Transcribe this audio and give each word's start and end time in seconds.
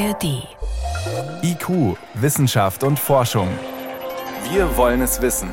ARD. 0.00 0.48
IQ, 1.42 1.98
Wissenschaft 2.14 2.84
und 2.84 2.98
Forschung. 2.98 3.48
Wir 4.50 4.74
wollen 4.78 5.02
es 5.02 5.20
wissen. 5.20 5.50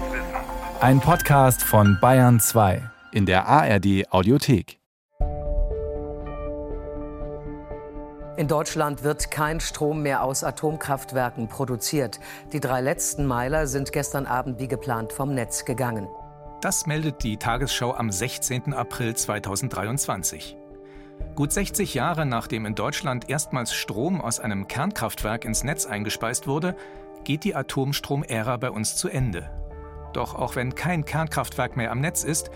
Ein 0.79 1.01
Podcast 1.01 1.61
von 1.61 1.97
Bayern 1.99 2.39
2 2.39 2.81
in 3.11 3.25
der 3.25 3.45
ARD 3.45 4.09
Audiothek. 4.09 4.79
In 8.37 8.47
Deutschland 8.47 9.03
wird 9.03 9.31
kein 9.31 9.59
Strom 9.59 10.01
mehr 10.01 10.23
aus 10.23 10.45
Atomkraftwerken 10.45 11.49
produziert. 11.49 12.21
Die 12.53 12.61
drei 12.61 12.79
letzten 12.79 13.25
Meiler 13.25 13.67
sind 13.67 13.91
gestern 13.91 14.25
Abend 14.25 14.59
wie 14.59 14.69
geplant 14.69 15.11
vom 15.11 15.33
Netz 15.33 15.65
gegangen. 15.65 16.07
Das 16.61 16.85
meldet 16.85 17.21
die 17.23 17.35
Tagesschau 17.35 17.93
am 17.93 18.11
16. 18.11 18.73
April 18.73 19.13
2023. 19.13 20.55
Gut 21.35 21.51
60 21.51 21.93
Jahre 21.93 22.25
nachdem 22.25 22.65
in 22.65 22.75
Deutschland 22.75 23.29
erstmals 23.29 23.73
Strom 23.73 24.21
aus 24.21 24.39
einem 24.39 24.67
Kernkraftwerk 24.67 25.45
ins 25.45 25.63
Netz 25.63 25.85
eingespeist 25.85 26.47
wurde, 26.47 26.75
geht 27.23 27.43
die 27.43 27.55
Atomstrom-Ära 27.55 28.57
bei 28.57 28.71
uns 28.71 28.95
zu 28.95 29.09
Ende. 29.09 29.49
Doch 30.13 30.33
auch 30.33 30.55
wenn 30.55 30.73
kein 30.73 31.05
Kernkraftwerk 31.05 31.77
mehr 31.77 31.91
am 31.91 32.01
Netz 32.01 32.23
ist, 32.23 32.49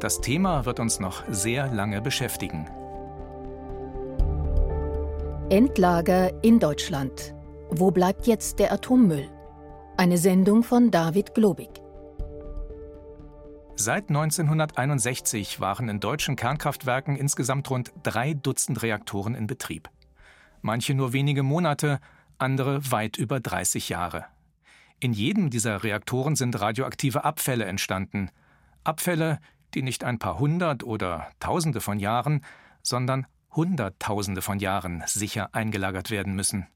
das 0.00 0.20
Thema 0.20 0.66
wird 0.66 0.80
uns 0.80 1.00
noch 1.00 1.24
sehr 1.28 1.68
lange 1.68 2.02
beschäftigen. 2.02 2.68
Endlager 5.48 6.32
in 6.42 6.58
Deutschland. 6.58 7.34
Wo 7.70 7.90
bleibt 7.90 8.26
jetzt 8.26 8.58
der 8.58 8.72
Atommüll? 8.72 9.28
Eine 9.96 10.18
Sendung 10.18 10.62
von 10.62 10.90
David 10.90 11.34
Globig. 11.34 11.85
Seit 13.78 14.08
1961 14.08 15.60
waren 15.60 15.90
in 15.90 16.00
deutschen 16.00 16.34
Kernkraftwerken 16.34 17.14
insgesamt 17.14 17.68
rund 17.68 17.92
drei 18.02 18.32
Dutzend 18.32 18.82
Reaktoren 18.82 19.34
in 19.34 19.46
Betrieb. 19.46 19.90
Manche 20.62 20.94
nur 20.94 21.12
wenige 21.12 21.42
Monate, 21.42 22.00
andere 22.38 22.90
weit 22.90 23.18
über 23.18 23.38
30 23.38 23.90
Jahre. 23.90 24.24
In 24.98 25.12
jedem 25.12 25.50
dieser 25.50 25.84
Reaktoren 25.84 26.36
sind 26.36 26.58
radioaktive 26.58 27.24
Abfälle 27.24 27.66
entstanden. 27.66 28.30
Abfälle, 28.82 29.40
die 29.74 29.82
nicht 29.82 30.04
ein 30.04 30.18
paar 30.18 30.38
hundert 30.38 30.82
oder 30.82 31.28
tausende 31.38 31.82
von 31.82 31.98
Jahren, 31.98 32.42
sondern 32.82 33.26
hunderttausende 33.50 34.40
von 34.40 34.58
Jahren 34.58 35.02
sicher 35.06 35.54
eingelagert 35.54 36.10
werden 36.10 36.34
müssen. 36.34 36.66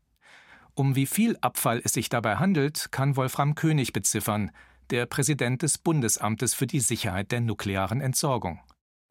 Um 0.75 0.97
wie 0.97 1.07
viel 1.07 1.39
Abfall 1.41 1.81
es 1.83 1.95
sich 1.95 2.11
dabei 2.11 2.37
handelt, 2.37 2.93
kann 2.93 3.17
Wolfram 3.17 3.55
König 3.55 3.95
beziffern, 3.95 4.51
der 4.91 5.07
Präsident 5.07 5.63
des 5.63 5.79
Bundesamtes 5.79 6.55
für 6.55 6.67
die 6.67 6.81
Sicherheit 6.81 7.33
der 7.33 7.41
nuklearen 7.41 8.01
Entsorgung. 8.01 8.61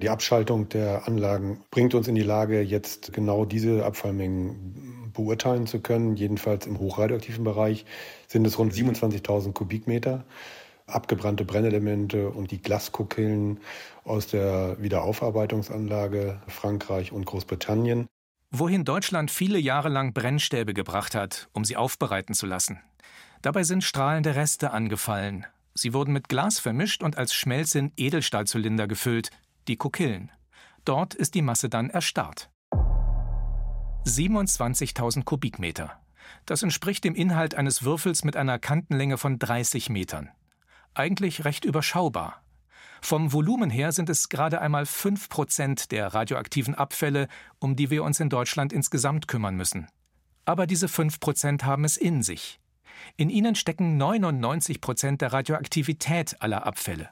Die 0.01 0.09
Abschaltung 0.09 0.69
der 0.69 1.07
Anlagen 1.07 1.61
bringt 1.71 1.93
uns 1.93 2.07
in 2.07 2.15
die 2.15 2.23
Lage, 2.23 2.61
jetzt 2.61 3.11
genau 3.11 3.43
diese 3.43 3.85
Abfallmengen 3.85 5.11
beurteilen 5.13 5.67
zu 5.67 5.81
können. 5.81 6.15
Jedenfalls 6.15 6.65
im 6.65 6.79
hochradioaktiven 6.79 7.43
Bereich 7.43 7.85
sind 8.27 8.47
es 8.47 8.57
rund 8.57 8.73
27.000 8.73 9.51
Kubikmeter 9.53 10.23
abgebrannte 10.89 11.45
Brennelemente 11.45 12.29
und 12.29 12.51
die 12.51 12.61
Glaskokillen 12.61 13.59
aus 14.03 14.27
der 14.27 14.81
Wiederaufarbeitungsanlage 14.81 16.41
Frankreich 16.47 17.11
und 17.11 17.25
Großbritannien. 17.25 18.07
Wohin 18.51 18.83
Deutschland 18.83 19.29
viele 19.29 19.59
Jahre 19.59 19.89
lang 19.89 20.13
Brennstäbe 20.13 20.73
gebracht 20.73 21.13
hat, 21.13 21.49
um 21.53 21.63
sie 21.63 21.77
aufbereiten 21.77 22.33
zu 22.33 22.47
lassen. 22.47 22.79
Dabei 23.41 23.63
sind 23.63 23.83
strahlende 23.83 24.35
Reste 24.35 24.71
angefallen, 24.71 25.45
Sie 25.73 25.93
wurden 25.93 26.13
mit 26.13 26.29
Glas 26.29 26.59
vermischt 26.59 27.03
und 27.03 27.17
als 27.17 27.33
Schmelze 27.33 27.79
in 27.79 27.91
Edelstahlzylinder 27.95 28.87
gefüllt, 28.87 29.31
die 29.67 29.77
Kokillen. 29.77 30.31
Dort 30.85 31.13
ist 31.13 31.35
die 31.35 31.41
Masse 31.41 31.69
dann 31.69 31.89
erstarrt. 31.89 32.49
27.000 34.05 35.23
Kubikmeter. 35.23 35.99
Das 36.45 36.63
entspricht 36.63 37.03
dem 37.03 37.15
Inhalt 37.15 37.55
eines 37.55 37.83
Würfels 37.83 38.23
mit 38.23 38.35
einer 38.35 38.59
Kantenlänge 38.59 39.17
von 39.17 39.39
30 39.39 39.89
Metern. 39.89 40.29
Eigentlich 40.93 41.45
recht 41.45 41.65
überschaubar. 41.65 42.43
Vom 43.01 43.31
Volumen 43.31 43.69
her 43.69 43.91
sind 43.91 44.09
es 44.09 44.29
gerade 44.29 44.61
einmal 44.61 44.85
5 44.85 45.29
Prozent 45.29 45.91
der 45.91 46.13
radioaktiven 46.13 46.75
Abfälle, 46.75 47.27
um 47.59 47.75
die 47.75 47.89
wir 47.89 48.03
uns 48.03 48.19
in 48.19 48.29
Deutschland 48.29 48.73
insgesamt 48.73 49.27
kümmern 49.27 49.55
müssen. 49.55 49.87
Aber 50.45 50.67
diese 50.67 50.87
5 50.87 51.19
Prozent 51.19 51.63
haben 51.63 51.85
es 51.85 51.95
in 51.95 52.23
sich. 52.23 52.59
In 53.17 53.29
ihnen 53.29 53.55
stecken 53.55 53.97
99 53.97 54.81
Prozent 54.81 55.21
der 55.21 55.33
Radioaktivität 55.33 56.41
aller 56.41 56.65
Abfälle. 56.65 57.09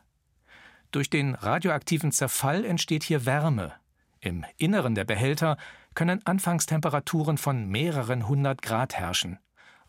Durch 0.91 1.09
den 1.09 1.35
radioaktiven 1.35 2.11
Zerfall 2.11 2.63
entsteht 2.65 3.03
hier 3.03 3.25
Wärme. 3.25 3.73
Im 4.19 4.45
Inneren 4.57 4.95
der 4.95 5.05
Behälter 5.05 5.57
können 5.93 6.25
Anfangstemperaturen 6.25 7.37
von 7.37 7.67
mehreren 7.67 8.27
hundert 8.27 8.61
Grad 8.61 8.95
herrschen, 8.95 9.39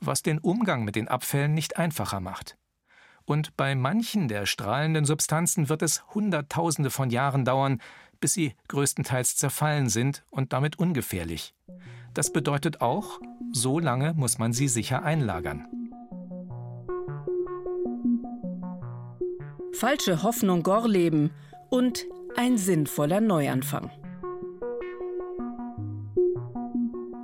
was 0.00 0.22
den 0.22 0.38
Umgang 0.38 0.84
mit 0.84 0.96
den 0.96 1.08
Abfällen 1.08 1.54
nicht 1.54 1.76
einfacher 1.76 2.20
macht. 2.20 2.56
Und 3.24 3.56
bei 3.56 3.74
manchen 3.74 4.26
der 4.28 4.46
strahlenden 4.46 5.04
Substanzen 5.04 5.68
wird 5.68 5.82
es 5.82 6.02
Hunderttausende 6.14 6.90
von 6.90 7.10
Jahren 7.10 7.44
dauern, 7.44 7.80
bis 8.20 8.32
sie 8.32 8.54
größtenteils 8.68 9.36
zerfallen 9.36 9.88
sind 9.88 10.24
und 10.30 10.52
damit 10.52 10.78
ungefährlich. 10.78 11.54
Das 12.14 12.32
bedeutet 12.32 12.80
auch, 12.80 13.20
so 13.52 13.78
lange 13.78 14.14
muss 14.14 14.38
man 14.38 14.52
sie 14.52 14.68
sicher 14.68 15.02
einlagern. 15.02 15.66
Falsche 19.72 20.22
Hoffnung 20.22 20.62
Gorleben 20.62 21.30
und 21.70 22.06
ein 22.36 22.56
sinnvoller 22.56 23.20
Neuanfang. 23.20 23.90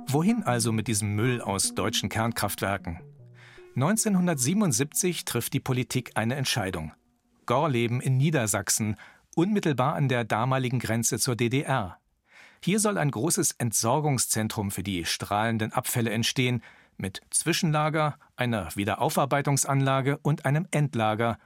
Wohin 0.07 0.43
also 0.43 0.71
mit 0.71 0.87
diesem 0.87 1.15
Müll 1.15 1.41
aus 1.41 1.75
deutschen 1.75 2.09
Kernkraftwerken? 2.09 3.01
1977 3.75 5.25
trifft 5.25 5.53
die 5.53 5.59
Politik 5.59 6.11
eine 6.15 6.35
Entscheidung. 6.35 6.93
Gorleben 7.45 7.99
in 7.99 8.17
Niedersachsen, 8.17 8.95
unmittelbar 9.35 9.95
an 9.95 10.07
der 10.07 10.23
damaligen 10.23 10.79
Grenze 10.79 11.19
zur 11.19 11.35
DDR. 11.35 11.97
Hier 12.63 12.79
soll 12.79 12.97
ein 12.97 13.11
großes 13.11 13.51
Entsorgungszentrum 13.57 14.71
für 14.71 14.83
die 14.83 15.05
strahlenden 15.05 15.73
Abfälle 15.73 16.11
entstehen, 16.11 16.63
mit 16.97 17.21
Zwischenlager, 17.29 18.17
einer 18.37 18.73
Wiederaufarbeitungsanlage 18.75 20.17
und 20.19 20.45
einem 20.45 20.65
Endlager, 20.71 21.37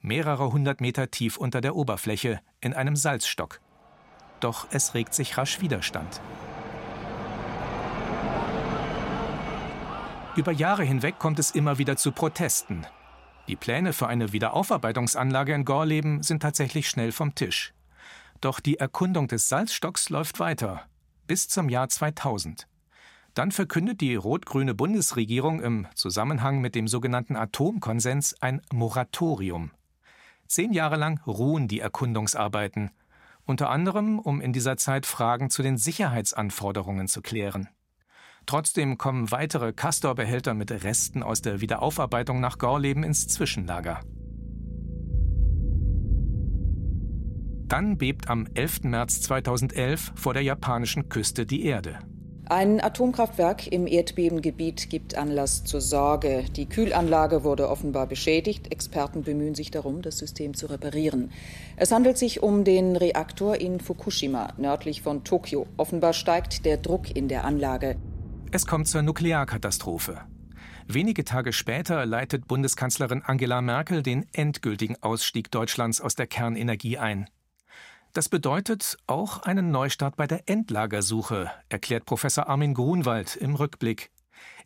mehrere 0.00 0.52
hundert 0.52 0.80
Meter 0.80 1.10
tief 1.10 1.36
unter 1.36 1.60
der 1.60 1.76
Oberfläche, 1.76 2.40
in 2.60 2.74
einem 2.74 2.96
Salzstock. 2.96 3.60
Doch 4.40 4.66
es 4.70 4.94
regt 4.94 5.14
sich 5.14 5.36
rasch 5.38 5.60
Widerstand. 5.60 6.20
Über 10.36 10.52
Jahre 10.52 10.84
hinweg 10.84 11.18
kommt 11.18 11.38
es 11.38 11.50
immer 11.50 11.78
wieder 11.78 11.96
zu 11.96 12.12
Protesten. 12.12 12.86
Die 13.48 13.56
Pläne 13.56 13.92
für 13.92 14.06
eine 14.06 14.32
Wiederaufarbeitungsanlage 14.32 15.54
in 15.54 15.64
Gorleben 15.64 16.22
sind 16.22 16.40
tatsächlich 16.42 16.88
schnell 16.88 17.12
vom 17.12 17.34
Tisch. 17.34 17.72
Doch 18.40 18.60
die 18.60 18.78
Erkundung 18.78 19.28
des 19.28 19.48
Salzstocks 19.48 20.10
läuft 20.10 20.40
weiter, 20.40 20.82
bis 21.26 21.48
zum 21.48 21.68
Jahr 21.68 21.88
2000. 21.88 22.66
Dann 23.32 23.50
verkündet 23.50 24.00
die 24.00 24.14
rot-grüne 24.14 24.74
Bundesregierung 24.74 25.60
im 25.60 25.86
Zusammenhang 25.94 26.60
mit 26.60 26.74
dem 26.74 26.88
sogenannten 26.88 27.36
Atomkonsens 27.36 28.34
ein 28.40 28.62
Moratorium. 28.72 29.70
Zehn 30.48 30.72
Jahre 30.72 30.96
lang 30.96 31.20
ruhen 31.26 31.68
die 31.68 31.80
Erkundungsarbeiten, 31.80 32.90
unter 33.44 33.70
anderem, 33.70 34.18
um 34.18 34.40
in 34.40 34.52
dieser 34.52 34.76
Zeit 34.76 35.06
Fragen 35.06 35.50
zu 35.50 35.62
den 35.62 35.76
Sicherheitsanforderungen 35.76 37.08
zu 37.08 37.22
klären. 37.22 37.68
Trotzdem 38.46 38.96
kommen 38.96 39.30
weitere 39.32 39.72
Castor-Behälter 39.72 40.54
mit 40.54 40.70
Resten 40.70 41.22
aus 41.22 41.42
der 41.42 41.60
Wiederaufarbeitung 41.60 42.40
nach 42.40 42.58
Gorleben 42.58 43.02
ins 43.02 43.26
Zwischenlager. 43.26 44.00
Dann 47.66 47.98
bebt 47.98 48.28
am 48.28 48.46
11. 48.54 48.84
März 48.84 49.22
2011 49.22 50.12
vor 50.14 50.34
der 50.34 50.44
japanischen 50.44 51.08
Küste 51.08 51.46
die 51.46 51.64
Erde. 51.64 51.98
Ein 52.48 52.80
Atomkraftwerk 52.80 53.66
im 53.72 53.88
Erdbebengebiet 53.88 54.88
gibt 54.88 55.18
Anlass 55.18 55.64
zur 55.64 55.80
Sorge. 55.80 56.44
Die 56.54 56.66
Kühlanlage 56.66 57.42
wurde 57.42 57.68
offenbar 57.68 58.06
beschädigt. 58.06 58.70
Experten 58.70 59.24
bemühen 59.24 59.56
sich 59.56 59.72
darum, 59.72 60.00
das 60.00 60.18
System 60.18 60.54
zu 60.54 60.66
reparieren. 60.66 61.32
Es 61.74 61.90
handelt 61.90 62.16
sich 62.18 62.44
um 62.44 62.62
den 62.62 62.94
Reaktor 62.94 63.56
in 63.56 63.80
Fukushima, 63.80 64.52
nördlich 64.58 65.02
von 65.02 65.24
Tokio. 65.24 65.66
Offenbar 65.76 66.12
steigt 66.12 66.64
der 66.64 66.76
Druck 66.76 67.16
in 67.16 67.26
der 67.26 67.44
Anlage. 67.44 67.96
Es 68.52 68.64
kommt 68.64 68.86
zur 68.86 69.02
Nuklearkatastrophe. 69.02 70.20
Wenige 70.86 71.24
Tage 71.24 71.52
später 71.52 72.06
leitet 72.06 72.46
Bundeskanzlerin 72.46 73.22
Angela 73.22 73.60
Merkel 73.60 74.04
den 74.04 74.24
endgültigen 74.32 74.94
Ausstieg 75.02 75.50
Deutschlands 75.50 76.00
aus 76.00 76.14
der 76.14 76.28
Kernenergie 76.28 76.96
ein. 76.96 77.26
Das 78.16 78.30
bedeutet 78.30 78.96
auch 79.06 79.42
einen 79.42 79.70
Neustart 79.70 80.16
bei 80.16 80.26
der 80.26 80.48
Endlagersuche, 80.48 81.50
erklärt 81.68 82.06
Professor 82.06 82.48
Armin 82.48 82.72
Grunwald 82.72 83.36
im 83.36 83.54
Rückblick. 83.54 84.10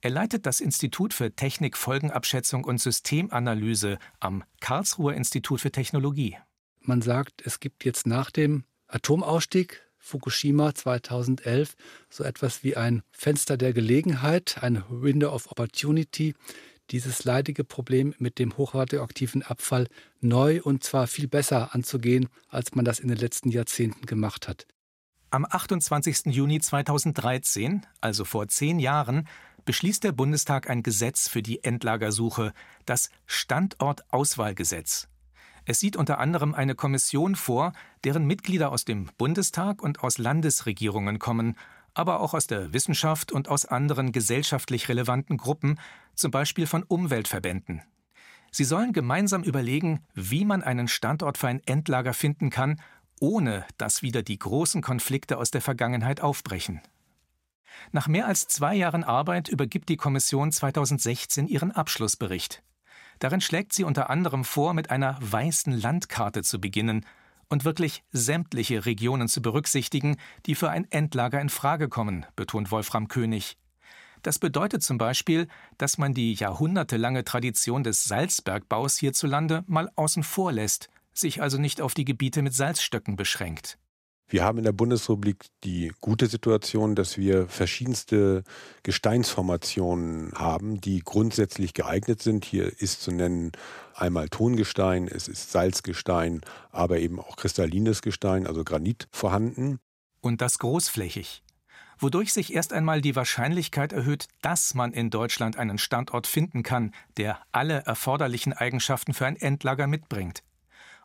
Er 0.03 0.11
leitet 0.11 0.47
das 0.47 0.61
Institut 0.61 1.13
für 1.13 1.35
Technik, 1.35 1.77
Folgenabschätzung 1.77 2.63
und 2.63 2.81
Systemanalyse 2.81 3.99
am 4.21 4.45
Karlsruher 4.61 5.15
Institut 5.15 5.61
für 5.61 5.73
Technologie. 5.73 6.37
Man 6.79 7.03
sagt, 7.03 7.45
es 7.45 7.59
gibt 7.59 7.85
jetzt 7.85 8.07
nach 8.07 8.31
dem 8.31 8.63
Atomausstieg 8.87 9.83
Fukushima 9.99 10.73
2011 10.73 11.75
so 12.09 12.23
etwas 12.23 12.63
wie 12.63 12.77
ein 12.77 13.03
Fenster 13.11 13.57
der 13.57 13.73
Gelegenheit, 13.73 14.59
ein 14.63 14.85
Window 14.89 15.35
of 15.35 15.51
Opportunity, 15.51 16.37
dieses 16.91 17.25
leidige 17.25 17.65
Problem 17.65 18.15
mit 18.19 18.39
dem 18.39 18.57
hochradioaktiven 18.57 19.43
Abfall 19.43 19.87
neu 20.21 20.61
und 20.63 20.85
zwar 20.85 21.07
viel 21.07 21.29
besser 21.29 21.75
anzugehen, 21.75 22.29
als 22.49 22.75
man 22.75 22.85
das 22.85 23.01
in 23.01 23.09
den 23.09 23.19
letzten 23.19 23.51
Jahrzehnten 23.51 24.07
gemacht 24.07 24.49
hat. 24.49 24.67
Am 25.31 25.47
28. 25.49 26.27
Juni 26.27 26.61
2013, 26.61 27.87
also 28.01 28.25
vor 28.25 28.49
zehn 28.49 28.81
Jahren, 28.81 29.29
beschließt 29.65 30.03
der 30.03 30.13
Bundestag 30.13 30.69
ein 30.69 30.83
Gesetz 30.83 31.29
für 31.29 31.43
die 31.43 31.63
Endlagersuche, 31.63 32.53
das 32.87 33.11
Standortauswahlgesetz. 33.27 35.07
Es 35.67 35.79
sieht 35.79 35.97
unter 35.97 36.19
anderem 36.19 36.55
eine 36.55 36.75
Kommission 36.75 37.37
vor, 37.37 37.73
deren 38.03 38.25
Mitglieder 38.25 38.73
aus 38.73 38.85
dem 38.85 39.09
Bundestag 39.19 39.83
und 39.83 40.03
aus 40.03 40.19
Landesregierungen 40.19 41.19
kommen, 41.19 41.55
aber 41.95 42.21
auch 42.21 42.35
aus 42.35 42.47
der 42.47 42.73
Wissenschaft 42.73 43.33
und 43.33 43.49
aus 43.49 43.67
anderen 43.67 44.13
gesellschaftlich 44.13 44.89
relevanten 44.89 45.37
Gruppen, 45.37 45.79
zum 46.15 46.31
Beispiel 46.31 46.67
von 46.67 46.83
Umweltverbänden. 46.83 47.83
Sie 48.51 48.65
sollen 48.65 48.93
gemeinsam 48.93 49.43
überlegen, 49.43 50.05
wie 50.15 50.45
man 50.45 50.63
einen 50.63 50.89
Standort 50.89 51.39
für 51.39 51.49
ein 51.49 51.63
Endlager 51.67 52.15
finden 52.15 52.51
kann, 52.51 52.81
ohne 53.21 53.65
dass 53.79 54.03
wieder 54.03 54.23
die 54.23 54.39
großen 54.39 54.83
Konflikte 54.83 55.39
aus 55.39 55.51
der 55.51 55.61
Vergangenheit 55.61 56.21
aufbrechen. 56.21 56.81
Nach 57.93 58.09
mehr 58.09 58.27
als 58.27 58.49
zwei 58.49 58.75
Jahren 58.75 59.05
Arbeit 59.05 59.49
übergibt 59.49 59.89
die 59.89 59.97
Kommission 59.97 60.51
2016 60.51 61.47
ihren 61.47 61.71
Abschlussbericht. 61.71 62.63
Darin 63.21 63.41
schlägt 63.41 63.73
sie 63.73 63.85
unter 63.85 64.11
anderem 64.11 64.45
vor, 64.45 64.75
mit 64.75 64.91
einer 64.91 65.17
weißen 65.21 65.73
Landkarte 65.73 66.43
zu 66.43 66.61
beginnen 66.61 67.07
und 67.51 67.65
wirklich 67.67 68.03
sämtliche 68.13 68.87
Regionen 68.87 69.29
zu 69.29 69.43
berücksichtigen, 69.43 70.17
die 70.47 70.55
für 70.55 70.71
ein 70.71 70.91
Endlager 70.91 71.41
in 71.41 71.51
Frage 71.51 71.89
kommen, 71.89 72.25
betont 72.37 72.71
Wolfram 72.71 73.09
König. 73.09 73.59
Das 74.23 74.39
bedeutet 74.39 74.83
zum 74.83 74.99
Beispiel, 74.99 75.49
dass 75.77 75.99
man 75.99 76.15
die 76.15 76.35
jahrhundertelange 76.35 77.25
Tradition 77.25 77.83
des 77.83 78.05
Salzbergbaus 78.05 78.97
hierzulande 78.97 79.65
mal 79.67 79.91
außen 79.97 80.23
vor 80.23 80.53
lässt, 80.53 80.89
sich 81.13 81.43
also 81.43 81.59
nicht 81.59 81.81
auf 81.81 81.95
die 81.95 82.05
Gebiete 82.05 82.43
mit 82.43 82.55
Salzstöcken 82.55 83.17
beschränkt. 83.17 83.79
Wir 84.31 84.45
haben 84.45 84.59
in 84.59 84.65
der 84.65 84.73
Bundesrepublik 84.73 85.47
die 85.65 85.93
gute 86.01 86.29
Situation, 86.29 86.95
dass 86.95 87.19
wir 87.19 87.49
verschiedenste 87.49 88.45
Gesteinsformationen 88.85 90.33
haben, 90.37 90.81
die 90.81 91.01
grundsätzlich 91.01 91.75
geeignet 91.75 92.23
sind. 92.23 92.45
Hier 92.45 92.81
ist 92.81 93.03
zu 93.03 93.11
nennen 93.11 93.51
einmal 93.93 94.29
Tongestein, 94.29 95.09
es 95.09 95.27
ist 95.27 95.51
Salzgestein, 95.51 96.43
aber 96.71 97.01
eben 97.01 97.19
auch 97.19 97.35
kristallines 97.35 98.03
Gestein, 98.03 98.47
also 98.47 98.63
Granit 98.63 99.09
vorhanden. 99.11 99.81
Und 100.21 100.41
das 100.41 100.59
großflächig 100.59 101.43
wodurch 102.03 102.33
sich 102.33 102.55
erst 102.55 102.73
einmal 102.73 103.03
die 103.03 103.15
Wahrscheinlichkeit 103.15 103.93
erhöht, 103.93 104.27
dass 104.41 104.73
man 104.73 104.95
in 104.95 105.11
Deutschland 105.11 105.59
einen 105.59 105.77
Standort 105.77 106.27
finden 106.27 106.63
kann, 106.63 106.95
der 107.19 107.41
alle 107.53 107.83
erforderlichen 107.85 108.55
Eigenschaften 108.55 109.13
für 109.13 109.27
ein 109.27 109.37
Endlager 109.37 109.87
mitbringt 109.87 110.43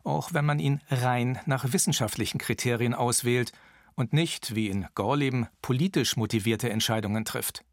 auch 0.06 0.34
wenn 0.34 0.46
man 0.46 0.60
ihn 0.60 0.82
rein 0.90 1.40
nach 1.46 1.74
wissenschaftlichen 1.74 2.38
Kriterien 2.38 2.94
auswählt 2.94 3.52
und 3.96 4.14
nicht, 4.14 4.56
wie 4.56 4.70
in 4.70 4.88
Gorleben, 4.96 5.48
politisch 5.62 6.16
motivierte 6.16 6.70
Entscheidungen 6.70 7.26
trifft. 7.26 7.64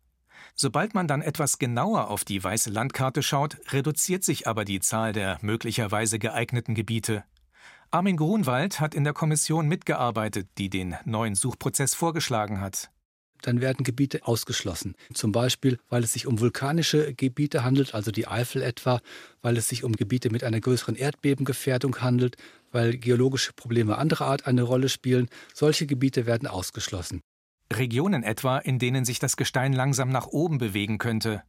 Sobald 0.54 0.94
man 0.94 1.06
dann 1.06 1.22
etwas 1.22 1.58
genauer 1.58 2.08
auf 2.08 2.24
die 2.24 2.42
weiße 2.42 2.70
Landkarte 2.70 3.22
schaut, 3.22 3.58
reduziert 3.72 4.24
sich 4.24 4.46
aber 4.46 4.64
die 4.64 4.80
Zahl 4.80 5.12
der 5.12 5.38
möglicherweise 5.40 6.18
geeigneten 6.18 6.74
Gebiete. 6.74 7.24
Armin 7.90 8.16
Grunwald 8.16 8.80
hat 8.80 8.94
in 8.94 9.04
der 9.04 9.12
Kommission 9.12 9.68
mitgearbeitet, 9.68 10.48
die 10.58 10.70
den 10.70 10.96
neuen 11.04 11.34
Suchprozess 11.34 11.94
vorgeschlagen 11.94 12.60
hat 12.60 12.90
dann 13.46 13.60
werden 13.60 13.84
Gebiete 13.84 14.26
ausgeschlossen. 14.26 14.94
Zum 15.12 15.32
Beispiel, 15.32 15.78
weil 15.88 16.02
es 16.02 16.12
sich 16.12 16.26
um 16.26 16.40
vulkanische 16.40 17.14
Gebiete 17.14 17.64
handelt, 17.64 17.94
also 17.94 18.10
die 18.10 18.26
Eifel 18.26 18.62
etwa, 18.62 19.00
weil 19.42 19.56
es 19.56 19.68
sich 19.68 19.84
um 19.84 19.92
Gebiete 19.92 20.30
mit 20.30 20.44
einer 20.44 20.60
größeren 20.60 20.96
Erdbebengefährdung 20.96 22.00
handelt, 22.00 22.36
weil 22.70 22.96
geologische 22.96 23.52
Probleme 23.52 23.98
anderer 23.98 24.26
Art 24.26 24.46
eine 24.46 24.62
Rolle 24.62 24.88
spielen. 24.88 25.28
Solche 25.54 25.86
Gebiete 25.86 26.26
werden 26.26 26.48
ausgeschlossen. 26.48 27.20
Regionen 27.72 28.22
etwa, 28.22 28.58
in 28.58 28.78
denen 28.78 29.04
sich 29.04 29.18
das 29.18 29.36
Gestein 29.36 29.72
langsam 29.72 30.10
nach 30.10 30.26
oben 30.26 30.58
bewegen 30.58 30.98
könnte. 30.98 31.42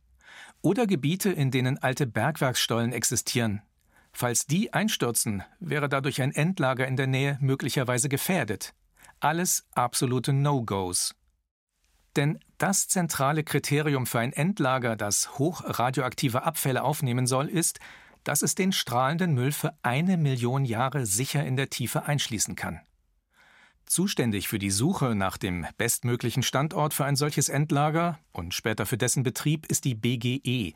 Oder 0.62 0.88
Gebiete, 0.88 1.30
in 1.30 1.52
denen 1.52 1.78
alte 1.78 2.08
Bergwerksstollen 2.08 2.94
existieren. 2.94 3.62
Falls 4.14 4.46
die 4.46 4.74
einstürzen, 4.74 5.44
wäre 5.60 5.90
dadurch 5.90 6.22
ein 6.22 6.32
Endlager 6.32 6.88
in 6.88 6.96
der 6.96 7.08
Nähe 7.08 7.38
möglicherweise 7.42 8.10
gefährdet. 8.10 8.74
Alles 9.20 9.66
absolute 9.74 10.34
No-Gos. 10.34 11.16
Denn 12.16 12.40
das 12.58 12.88
zentrale 12.88 13.44
Kriterium 13.44 14.06
für 14.06 14.20
ein 14.20 14.34
Endlager, 14.34 14.96
das 14.96 15.38
hochradioaktive 15.40 16.44
Abfälle 16.44 16.84
aufnehmen 16.84 17.26
soll, 17.26 17.50
ist, 17.50 17.80
dass 18.24 18.42
es 18.42 18.56
den 18.56 18.72
strahlenden 18.72 19.34
Müll 19.34 19.52
für 19.52 19.74
eine 19.82 20.18
Million 20.18 20.66
Jahre 20.66 21.06
sicher 21.06 21.46
in 21.46 21.56
der 21.56 21.70
Tiefe 21.70 22.04
einschließen 22.04 22.56
kann. 22.56 22.82
Zuständig 23.86 24.48
für 24.48 24.60
die 24.60 24.72
Suche 24.72 25.14
nach 25.14 25.38
dem 25.38 25.66
bestmöglichen 25.78 26.42
Standort 26.42 26.94
für 26.94 27.06
ein 27.06 27.16
solches 27.16 27.50
Endlager 27.50 28.18
und 28.32 28.54
später 28.54 28.86
für 28.86 28.98
dessen 28.98 29.24
Betrieb 29.24 29.66
ist 29.66 29.84
die 29.84 29.96
BGE, 29.96 30.74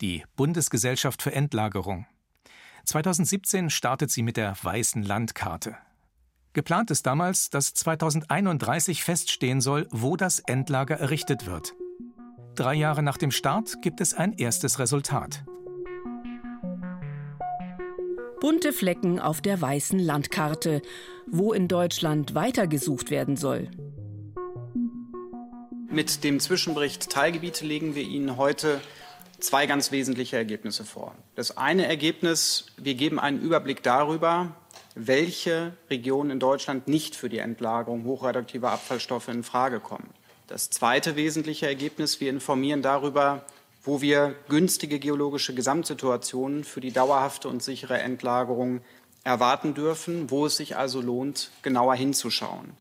die 0.00 0.24
Bundesgesellschaft 0.36 1.22
für 1.22 1.32
Endlagerung. 1.32 2.06
2017 2.84 3.70
startet 3.70 4.10
sie 4.10 4.22
mit 4.22 4.36
der 4.36 4.54
Weißen 4.62 5.02
Landkarte. 5.02 5.76
Geplant 6.52 6.90
ist 6.90 7.06
damals, 7.06 7.48
dass 7.50 7.72
2031 7.74 9.04
feststehen 9.04 9.60
soll, 9.60 9.86
wo 9.90 10.16
das 10.16 10.40
Endlager 10.40 10.96
errichtet 10.96 11.46
wird. 11.46 11.74
Drei 12.56 12.74
Jahre 12.74 13.04
nach 13.04 13.18
dem 13.18 13.30
Start 13.30 13.80
gibt 13.82 14.00
es 14.00 14.14
ein 14.14 14.32
erstes 14.32 14.80
Resultat. 14.80 15.44
Bunte 18.40 18.72
Flecken 18.72 19.20
auf 19.20 19.40
der 19.40 19.60
weißen 19.60 19.98
Landkarte, 20.00 20.82
wo 21.26 21.52
in 21.52 21.68
Deutschland 21.68 22.34
weitergesucht 22.34 23.10
werden 23.10 23.36
soll. 23.36 23.70
Mit 25.88 26.24
dem 26.24 26.40
Zwischenbericht 26.40 27.10
Teilgebiete 27.10 27.64
legen 27.64 27.94
wir 27.94 28.02
Ihnen 28.02 28.36
heute 28.36 28.80
zwei 29.38 29.66
ganz 29.66 29.92
wesentliche 29.92 30.36
Ergebnisse 30.36 30.84
vor. 30.84 31.14
Das 31.36 31.56
eine 31.56 31.86
Ergebnis, 31.86 32.66
wir 32.76 32.94
geben 32.94 33.20
einen 33.20 33.40
Überblick 33.40 33.82
darüber, 33.82 34.56
welche 34.94 35.74
Regionen 35.88 36.30
in 36.30 36.40
Deutschland 36.40 36.88
nicht 36.88 37.14
für 37.14 37.28
die 37.28 37.38
Entlagerung 37.38 38.04
hochradioaktiver 38.04 38.70
Abfallstoffe 38.70 39.28
in 39.28 39.42
Frage 39.42 39.80
kommen. 39.80 40.10
Das 40.46 40.70
zweite 40.70 41.16
wesentliche 41.16 41.66
Ergebnis, 41.66 42.20
wir 42.20 42.30
informieren 42.30 42.82
darüber, 42.82 43.44
wo 43.82 44.00
wir 44.00 44.34
günstige 44.48 44.98
geologische 44.98 45.54
Gesamtsituationen 45.54 46.64
für 46.64 46.80
die 46.80 46.92
dauerhafte 46.92 47.48
und 47.48 47.62
sichere 47.62 48.00
Entlagerung 48.00 48.80
erwarten 49.24 49.74
dürfen, 49.74 50.30
wo 50.30 50.46
es 50.46 50.56
sich 50.56 50.76
also 50.76 51.00
lohnt, 51.00 51.50
genauer 51.62 51.94
hinzuschauen. 51.94 52.76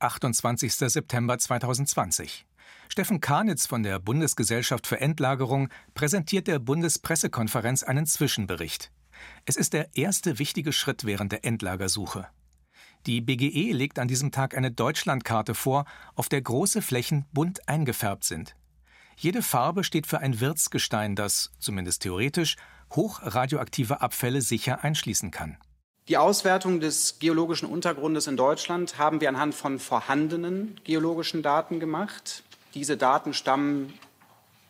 28. 0.00 0.74
September 0.74 1.38
2020. 1.38 2.44
Steffen 2.88 3.20
Karnitz 3.20 3.66
von 3.66 3.82
der 3.82 3.98
Bundesgesellschaft 3.98 4.86
für 4.86 5.00
Endlagerung 5.00 5.68
präsentiert 5.94 6.46
der 6.46 6.58
Bundespressekonferenz 6.58 7.82
einen 7.82 8.06
Zwischenbericht. 8.06 8.90
Es 9.44 9.56
ist 9.56 9.72
der 9.72 9.96
erste 9.96 10.38
wichtige 10.38 10.72
Schritt 10.72 11.04
während 11.04 11.32
der 11.32 11.44
Endlagersuche. 11.44 12.26
Die 13.06 13.20
BGE 13.20 13.72
legt 13.72 13.98
an 13.98 14.08
diesem 14.08 14.32
Tag 14.32 14.56
eine 14.56 14.72
Deutschlandkarte 14.72 15.54
vor, 15.54 15.84
auf 16.14 16.28
der 16.28 16.42
große 16.42 16.82
Flächen 16.82 17.24
bunt 17.32 17.68
eingefärbt 17.68 18.24
sind. 18.24 18.56
Jede 19.16 19.42
Farbe 19.42 19.84
steht 19.84 20.06
für 20.06 20.18
ein 20.18 20.40
Wirtsgestein, 20.40 21.14
das, 21.14 21.52
zumindest 21.58 22.02
theoretisch, 22.02 22.56
hochradioaktive 22.92 24.00
Abfälle 24.00 24.42
sicher 24.42 24.84
einschließen 24.84 25.30
kann. 25.30 25.56
Die 26.08 26.18
Auswertung 26.18 26.80
des 26.80 27.18
geologischen 27.18 27.66
Untergrundes 27.66 28.26
in 28.26 28.36
Deutschland 28.36 28.98
haben 28.98 29.20
wir 29.20 29.28
anhand 29.28 29.54
von 29.54 29.78
vorhandenen 29.78 30.80
geologischen 30.84 31.42
Daten 31.42 31.80
gemacht. 31.80 32.44
Diese 32.74 32.96
Daten 32.96 33.34
stammen 33.34 33.92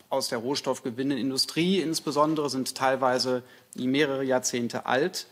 aus 0.09 0.29
der 0.29 0.39
Rohstoffgewinnindustrie 0.39 1.81
insbesondere, 1.81 2.51
sind 2.51 2.75
teilweise 2.75 3.43
mehrere 3.75 4.25
Jahrzehnte 4.25 4.87
alt. 4.87 5.27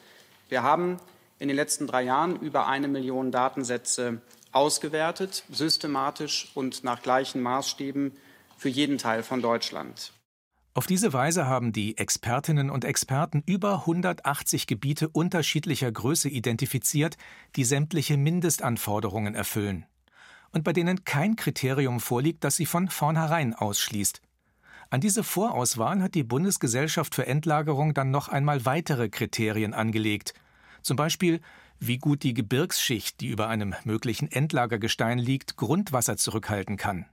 Wir 0.48 0.62
haben 0.62 0.98
in 1.38 1.48
den 1.48 1.56
letzten 1.56 1.86
drei 1.86 2.02
Jahren 2.02 2.36
über 2.40 2.66
eine 2.66 2.88
Million 2.88 3.30
Datensätze 3.32 4.20
ausgewertet, 4.52 5.44
systematisch 5.50 6.50
und 6.54 6.84
nach 6.84 7.02
gleichen 7.02 7.42
Maßstäben 7.42 8.12
für 8.56 8.68
jeden 8.68 8.98
Teil 8.98 9.22
von 9.22 9.42
Deutschland. 9.42 10.12
Auf 10.76 10.86
diese 10.86 11.12
Weise 11.12 11.46
haben 11.46 11.72
die 11.72 11.96
Expertinnen 11.98 12.68
und 12.68 12.84
Experten 12.84 13.42
über 13.46 13.80
180 13.80 14.66
Gebiete 14.66 15.08
unterschiedlicher 15.08 15.90
Größe 15.90 16.28
identifiziert, 16.28 17.16
die 17.54 17.64
sämtliche 17.64 18.16
Mindestanforderungen 18.16 19.34
erfüllen 19.34 19.86
und 20.54 20.62
bei 20.62 20.72
denen 20.72 21.04
kein 21.04 21.36
Kriterium 21.36 22.00
vorliegt, 22.00 22.44
das 22.44 22.56
sie 22.56 22.66
von 22.66 22.88
vornherein 22.88 23.54
ausschließt. 23.54 24.22
An 24.94 25.00
diese 25.00 25.24
Vorauswahl 25.24 26.00
hat 26.00 26.14
die 26.14 26.22
Bundesgesellschaft 26.22 27.16
für 27.16 27.26
Endlagerung 27.26 27.94
dann 27.94 28.12
noch 28.12 28.28
einmal 28.28 28.64
weitere 28.64 29.08
Kriterien 29.08 29.74
angelegt. 29.74 30.34
Zum 30.82 30.96
Beispiel, 30.96 31.40
wie 31.80 31.98
gut 31.98 32.22
die 32.22 32.32
Gebirgsschicht, 32.32 33.20
die 33.20 33.26
über 33.26 33.48
einem 33.48 33.74
möglichen 33.82 34.30
Endlagergestein 34.30 35.18
liegt, 35.18 35.56
Grundwasser 35.56 36.16
zurückhalten 36.16 36.76
kann. 36.76 37.06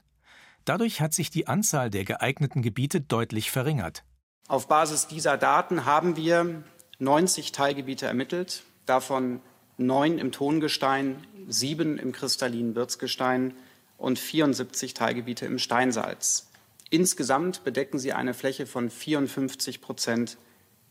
Dadurch 0.64 1.02
hat 1.02 1.16
sich 1.16 1.32
die 1.32 1.48
Anzahl 1.48 1.90
der 1.90 2.06
geeigneten 2.06 2.62
Gebiete 2.62 3.02
deutlich 3.02 3.50
verringert. 3.50 4.04
Auf 4.48 4.68
Basis 4.68 5.08
dieser 5.08 5.40
Daten 5.40 5.84
haben 5.84 6.16
wir 6.16 6.64
90 7.00 7.52
Teilgebiete 7.52 8.06
ermittelt, 8.06 8.62
davon 8.86 9.42
neun 9.78 10.20
im 10.20 10.32
Tongestein, 10.32 11.26
sieben 11.48 11.98
im 11.98 12.12
kristallinen 12.12 12.76
Wirtsgestein 12.76 13.56
und 13.98 14.20
74 14.20 14.94
Teilgebiete 14.94 15.48
im 15.48 15.58
Steinsalz. 15.58 16.51
Insgesamt 16.92 17.64
bedecken 17.64 18.00
sie 18.00 18.12
eine 18.12 18.34
Fläche 18.34 18.66
von 18.68 18.90
54 18.90 19.80
Prozent 19.80 20.38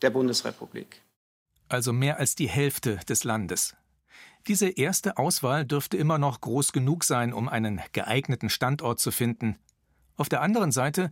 der 0.01 0.09
Bundesrepublik. 0.09 1.03
Also 1.69 1.93
mehr 1.93 2.19
als 2.19 2.35
die 2.35 2.49
Hälfte 2.49 2.97
des 3.07 3.23
Landes. 3.23 3.77
Diese 4.47 4.71
erste 4.71 5.19
Auswahl 5.19 5.67
dürfte 5.67 5.99
immer 5.99 6.17
noch 6.17 6.41
groß 6.41 6.73
genug 6.73 7.05
sein, 7.05 7.35
um 7.35 7.51
einen 7.51 7.83
geeigneten 7.93 8.49
Standort 8.49 8.99
zu 8.99 9.11
finden. 9.11 9.59
Auf 10.17 10.31
der 10.31 10.41
anderen 10.41 10.73
Seite 10.73 11.11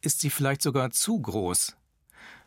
ist 0.00 0.20
sie 0.20 0.30
vielleicht 0.30 0.62
sogar 0.62 0.90
zu 0.90 1.20
groß. 1.20 1.76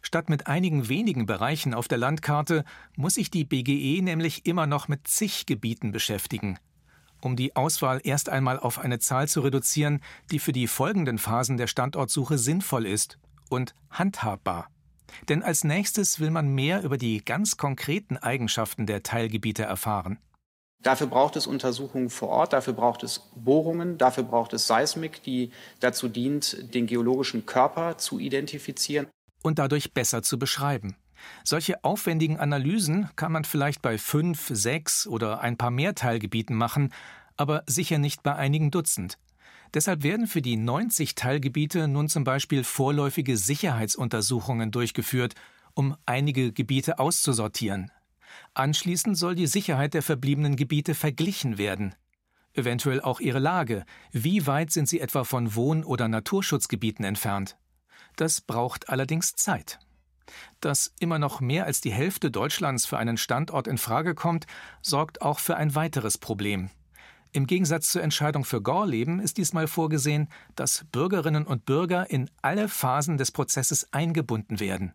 Statt 0.02 0.30
mit 0.30 0.48
einigen 0.48 0.90
wenigen 0.90 1.28
Bereichen 1.28 1.76
auf 1.76 1.88
der 1.88 2.00
Landkarte 2.00 2.66
muss 2.96 3.14
sich 3.14 3.30
die 3.30 3.46
BGE 3.46 4.02
nämlich 4.02 4.48
immer 4.48 4.66
noch 4.66 4.88
mit 4.88 5.08
zig 5.08 5.46
Gebieten 5.46 5.92
beschäftigen. 5.92 6.58
Um 7.24 7.38
die 7.38 7.56
Auswahl 7.56 8.02
erst 8.04 8.28
einmal 8.28 8.60
auf 8.60 8.80
eine 8.80 9.00
Zahl 9.00 9.30
zu 9.30 9.40
reduzieren, 9.40 10.02
die 10.30 10.40
für 10.40 10.52
die 10.52 10.68
folgenden 10.68 11.18
Phasen 11.18 11.56
der 11.56 11.68
Standortsuche 11.68 12.38
sinnvoll 12.38 12.86
ist 12.86 13.18
und 13.50 13.76
handhabbar. 13.90 14.68
Denn 15.30 15.42
als 15.42 15.64
nächstes 15.64 16.20
will 16.20 16.32
man 16.32 16.50
mehr 16.50 16.84
über 16.84 16.98
die 16.98 17.24
ganz 17.24 17.56
konkreten 17.56 18.18
Eigenschaften 18.18 18.86
der 18.88 19.04
Teilgebiete 19.04 19.64
erfahren. 19.64 20.20
Dafür 20.82 21.08
braucht 21.08 21.38
es 21.38 21.48
Untersuchungen 21.48 22.10
vor 22.10 22.28
Ort, 22.28 22.52
dafür 22.52 22.74
braucht 22.74 23.04
es 23.04 23.32
Bohrungen, 23.36 23.98
dafür 23.98 24.24
braucht 24.24 24.52
es 24.52 24.68
Seismik, 24.68 25.24
die 25.24 25.52
dazu 25.80 26.10
dient, 26.10 26.74
den 26.74 26.88
geologischen 26.88 27.46
Körper 27.46 27.98
zu 27.98 28.20
identifizieren 28.20 29.08
und 29.42 29.60
dadurch 29.60 29.94
besser 29.94 30.24
zu 30.24 30.38
beschreiben. 30.38 30.98
Solche 31.44 31.84
aufwendigen 31.84 32.38
Analysen 32.38 33.10
kann 33.16 33.32
man 33.32 33.44
vielleicht 33.44 33.82
bei 33.82 33.98
fünf, 33.98 34.50
sechs 34.54 35.08
oder 35.08 35.42
ein 35.42 35.58
paar 35.58 35.72
mehr 35.72 35.96
Teilgebieten 35.96 36.56
machen, 36.56 36.94
aber 37.38 37.64
sicher 37.68 37.98
nicht 37.98 38.24
bei 38.24 38.36
einigen 38.36 38.72
Dutzend. 38.72 39.18
Deshalb 39.74 40.04
werden 40.04 40.28
für 40.28 40.42
die 40.42 40.56
90 40.56 41.16
Teilgebiete 41.16 41.88
nun 41.88 42.08
zum 42.08 42.24
Beispiel 42.24 42.64
vorläufige 42.64 43.38
Sicherheitsuntersuchungen 43.38 44.72
durchgeführt, 44.72 45.34
um 45.74 45.96
einige 46.06 46.52
Gebiete 46.52 47.00
auszusortieren. 47.00 47.92
Anschließend 48.54 49.18
soll 49.18 49.36
die 49.36 49.48
Sicherheit 49.48 49.96
der 49.96 50.04
verbliebenen 50.04 50.56
Gebiete 50.56 50.94
verglichen 50.94 51.58
werden. 51.58 51.96
Eventuell 52.54 53.02
auch 53.02 53.20
ihre 53.20 53.40
Lage. 53.40 53.84
Wie 54.12 54.46
weit 54.46 54.72
sind 54.72 54.88
sie 54.88 55.00
etwa 55.00 55.24
von 55.24 55.56
Wohn- 55.56 55.84
oder 55.84 56.08
Naturschutzgebieten 56.08 57.04
entfernt? 57.04 57.58
Das 58.16 58.42
braucht 58.42 58.90
allerdings 58.90 59.34
Zeit. 59.34 59.80
Dass 60.60 60.94
immer 61.00 61.20
noch 61.20 61.42
mehr 61.42 61.66
als 61.66 61.82
die 61.82 61.92
Hälfte 61.92 62.32
Deutschlands 62.32 62.86
für 62.86 62.98
einen 62.98 63.18
Standort 63.18 63.68
in 63.68 63.78
Frage 63.78 64.16
kommt, 64.16 64.46
sorgt 64.82 65.22
auch 65.22 65.40
für 65.40 65.58
ein 65.58 65.76
weiteres 65.76 66.18
Problem. 66.18 66.70
Im 67.32 67.48
Gegensatz 67.48 67.90
zur 67.90 68.04
Entscheidung 68.04 68.46
für 68.46 68.62
Gorleben 68.62 69.20
ist 69.20 69.38
diesmal 69.38 69.68
vorgesehen, 69.68 70.30
dass 70.56 70.86
Bürgerinnen 70.92 71.48
und 71.48 71.66
Bürger 71.66 72.10
in 72.10 72.30
alle 72.44 72.70
Phasen 72.70 73.18
des 73.18 73.32
Prozesses 73.32 73.92
eingebunden 73.92 74.60
werden. 74.60 74.94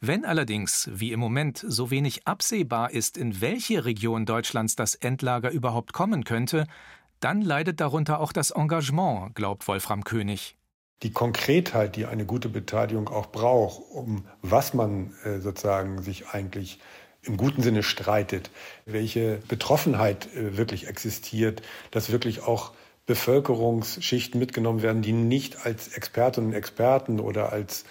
Wenn 0.00 0.24
allerdings, 0.24 0.88
wie 0.92 1.12
im 1.12 1.18
Moment, 1.18 1.64
so 1.66 1.90
wenig 1.90 2.26
absehbar 2.26 2.92
ist, 2.92 3.16
in 3.16 3.40
welche 3.40 3.84
Region 3.84 4.26
Deutschlands 4.26 4.76
das 4.76 4.94
Endlager 4.94 5.50
überhaupt 5.50 5.92
kommen 5.92 6.22
könnte, 6.22 6.66
dann 7.18 7.40
leidet 7.40 7.80
darunter 7.80 8.20
auch 8.20 8.32
das 8.32 8.50
Engagement, 8.50 9.34
glaubt 9.34 9.66
Wolfram 9.66 10.04
König 10.04 10.56
die 11.02 11.12
Konkretheit, 11.12 11.96
die 11.96 12.06
eine 12.06 12.24
gute 12.24 12.48
Beteiligung 12.48 13.08
auch 13.08 13.26
braucht, 13.26 13.82
um 13.90 14.26
was 14.42 14.74
man 14.74 15.12
äh, 15.24 15.40
sozusagen 15.40 16.02
sich 16.02 16.28
eigentlich 16.28 16.80
im 17.22 17.36
guten 17.36 17.62
Sinne 17.62 17.82
streitet, 17.82 18.50
welche 18.86 19.40
Betroffenheit 19.48 20.28
äh, 20.34 20.56
wirklich 20.56 20.86
existiert, 20.86 21.62
dass 21.90 22.12
wirklich 22.12 22.42
auch 22.42 22.72
Bevölkerungsschichten 23.06 24.38
mitgenommen 24.40 24.82
werden, 24.82 25.02
die 25.02 25.12
nicht 25.12 25.64
als 25.64 25.88
Expertinnen 25.88 26.50
und 26.50 26.56
Experten 26.56 27.20
oder 27.20 27.52
als 27.52 27.84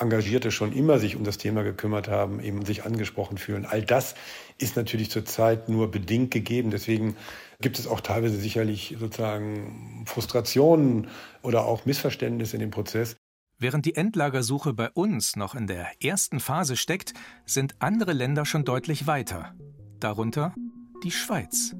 Engagierte 0.00 0.50
schon 0.50 0.72
immer 0.72 0.98
sich 0.98 1.16
um 1.16 1.24
das 1.24 1.38
Thema 1.38 1.62
gekümmert 1.62 2.08
haben, 2.08 2.40
eben 2.40 2.64
sich 2.64 2.84
angesprochen 2.84 3.38
fühlen. 3.38 3.66
All 3.66 3.82
das 3.82 4.14
ist 4.58 4.76
natürlich 4.76 5.10
zurzeit 5.10 5.68
nur 5.68 5.90
bedingt 5.90 6.30
gegeben. 6.30 6.70
Deswegen 6.70 7.16
gibt 7.60 7.78
es 7.78 7.86
auch 7.86 8.00
teilweise 8.00 8.36
sicherlich 8.36 8.96
sozusagen 8.98 10.04
Frustrationen 10.06 11.08
oder 11.42 11.64
auch 11.64 11.86
Missverständnisse 11.86 12.56
in 12.56 12.60
dem 12.60 12.70
Prozess. 12.70 13.16
Während 13.58 13.86
die 13.86 13.94
Endlagersuche 13.94 14.74
bei 14.74 14.90
uns 14.90 15.36
noch 15.36 15.54
in 15.54 15.66
der 15.66 15.88
ersten 16.02 16.40
Phase 16.40 16.76
steckt, 16.76 17.14
sind 17.46 17.74
andere 17.78 18.12
Länder 18.12 18.44
schon 18.44 18.64
deutlich 18.64 19.06
weiter. 19.06 19.54
Darunter 19.98 20.54
die 21.02 21.10
Schweiz. 21.10 21.74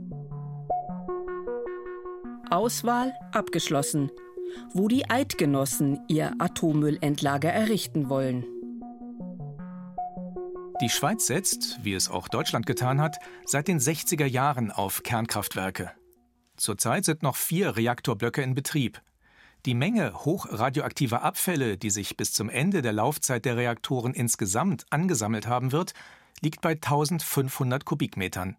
Auswahl 2.50 3.12
abgeschlossen, 3.32 4.11
wo 4.73 4.88
die 4.88 5.09
Eidgenossen 5.09 6.00
ihr 6.09 6.35
Atommüllendlager 6.38 7.53
errichten 7.53 8.09
wollen. 8.09 8.45
Die 10.83 10.91
Schweiz 10.91 11.26
setzt, 11.26 11.79
wie 11.83 11.95
es 11.95 12.11
auch 12.11 12.29
Deutschland 12.29 12.67
getan 12.67 13.00
hat, 13.00 13.17
seit 13.47 13.67
den 13.67 13.81
60er 13.81 14.26
Jahren 14.26 14.71
auf 14.71 15.03
Kernkraftwerke. 15.03 15.93
Zurzeit 16.57 17.07
sind 17.07 17.23
noch 17.23 17.37
vier 17.37 17.76
Reaktorblöcke 17.76 18.43
in 18.43 18.55
Betrieb. 18.55 19.00
Die 19.65 19.75
Menge 19.75 20.12
hochradioaktiver 20.15 21.23
Abfälle, 21.23 21.79
die 21.79 21.91
sich 21.91 22.17
bis 22.17 22.33
zum 22.33 22.50
Ende 22.50 22.83
der 22.83 22.93
Laufzeit 22.93 23.47
der 23.47 23.57
Reaktoren 23.57 24.12
insgesamt 24.12 24.85
angesammelt 24.91 25.47
haben 25.47 25.73
wird, 25.73 25.93
liegt 26.41 26.61
bei 26.61 26.73
1500 26.73 27.85
Kubikmetern. 27.85 28.57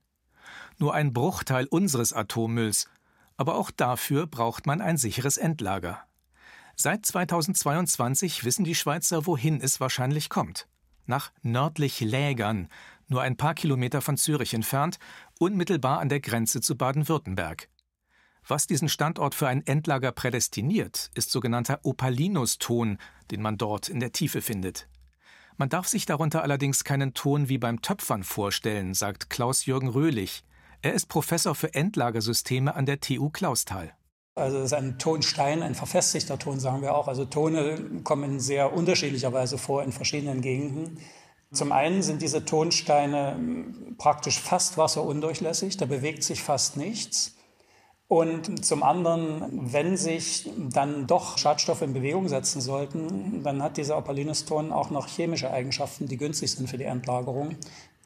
Nur 0.79 0.93
ein 0.93 1.13
Bruchteil 1.13 1.67
unseres 1.67 2.13
Atommülls, 2.13 2.87
aber 3.37 3.55
auch 3.55 3.71
dafür 3.71 4.27
braucht 4.27 4.65
man 4.65 4.81
ein 4.81 4.97
sicheres 4.97 5.37
Endlager. 5.37 6.03
Seit 6.75 7.05
2022 7.05 8.43
wissen 8.43 8.65
die 8.65 8.75
Schweizer, 8.75 9.25
wohin 9.25 9.61
es 9.61 9.79
wahrscheinlich 9.79 10.29
kommt 10.29 10.67
nach 11.07 11.31
nördlich 11.41 11.99
Lägern, 12.01 12.67
nur 13.07 13.21
ein 13.21 13.37
paar 13.37 13.55
Kilometer 13.55 14.01
von 14.01 14.17
Zürich 14.17 14.53
entfernt, 14.53 14.99
unmittelbar 15.39 15.99
an 15.99 16.09
der 16.09 16.19
Grenze 16.19 16.61
zu 16.61 16.75
Baden-Württemberg. 16.75 17.69
Was 18.45 18.67
diesen 18.67 18.89
Standort 18.89 19.35
für 19.35 19.47
ein 19.47 19.65
Endlager 19.65 20.11
prädestiniert, 20.11 21.09
ist 21.15 21.31
sogenannter 21.31 21.79
Opalinus-Ton, 21.83 22.97
den 23.31 23.41
man 23.41 23.57
dort 23.57 23.89
in 23.89 23.99
der 23.99 24.13
Tiefe 24.13 24.41
findet. 24.41 24.87
Man 25.57 25.69
darf 25.69 25.87
sich 25.87 26.05
darunter 26.05 26.43
allerdings 26.43 26.83
keinen 26.83 27.13
Ton 27.13 27.49
wie 27.49 27.57
beim 27.57 27.81
Töpfern 27.81 28.23
vorstellen, 28.23 28.93
sagt 28.93 29.29
Klaus-Jürgen 29.29 29.89
Röhlich. 29.89 30.43
Er 30.81 30.93
ist 30.93 31.07
Professor 31.07 31.55
für 31.55 31.73
Endlagersysteme 31.73 32.75
an 32.75 32.85
der 32.85 32.99
TU 32.99 33.29
Clausthal. 33.29 33.93
Also 34.35 34.59
es 34.59 34.65
ist 34.65 34.73
ein 34.73 34.99
Tonstein, 34.99 35.63
ein 35.63 35.73
verfestigter 35.73 36.37
Ton, 36.37 36.59
sagen 36.59 36.83
wir 36.83 36.95
auch. 36.95 37.07
Also 37.07 37.25
Tone 37.25 38.01
kommen 38.03 38.31
in 38.33 38.39
sehr 38.39 38.73
unterschiedlicher 38.73 39.33
Weise 39.33 39.57
vor 39.57 39.83
in 39.83 39.91
verschiedenen 39.91 40.41
Gegenden. 40.41 40.99
Zum 41.51 41.71
einen 41.71 42.03
sind 42.03 42.21
diese 42.21 42.45
Tonsteine 42.45 43.35
hm, 43.35 43.95
praktisch 43.97 44.39
fast 44.39 44.77
wasserundurchlässig, 44.77 45.77
da 45.77 45.85
bewegt 45.85 46.23
sich 46.23 46.43
fast 46.43 46.77
nichts. 46.77 47.33
Und 48.09 48.63
zum 48.63 48.83
anderen, 48.83 49.73
wenn 49.73 49.97
sich 49.97 50.49
dann 50.57 51.07
doch 51.07 51.37
Schadstoffe 51.37 51.81
in 51.81 51.91
Bewegung 51.91 52.29
setzen 52.29 52.61
sollten, 52.61 53.43
dann 53.43 53.61
hat 53.61 53.75
dieser 53.75 53.97
Opalinuston 53.97 54.71
auch 54.71 54.91
noch 54.91 55.07
chemische 55.09 55.51
Eigenschaften, 55.51 56.07
die 56.07 56.15
günstig 56.15 56.51
sind 56.51 56.69
für 56.69 56.77
die 56.77 56.85
Endlagerung. 56.85 57.57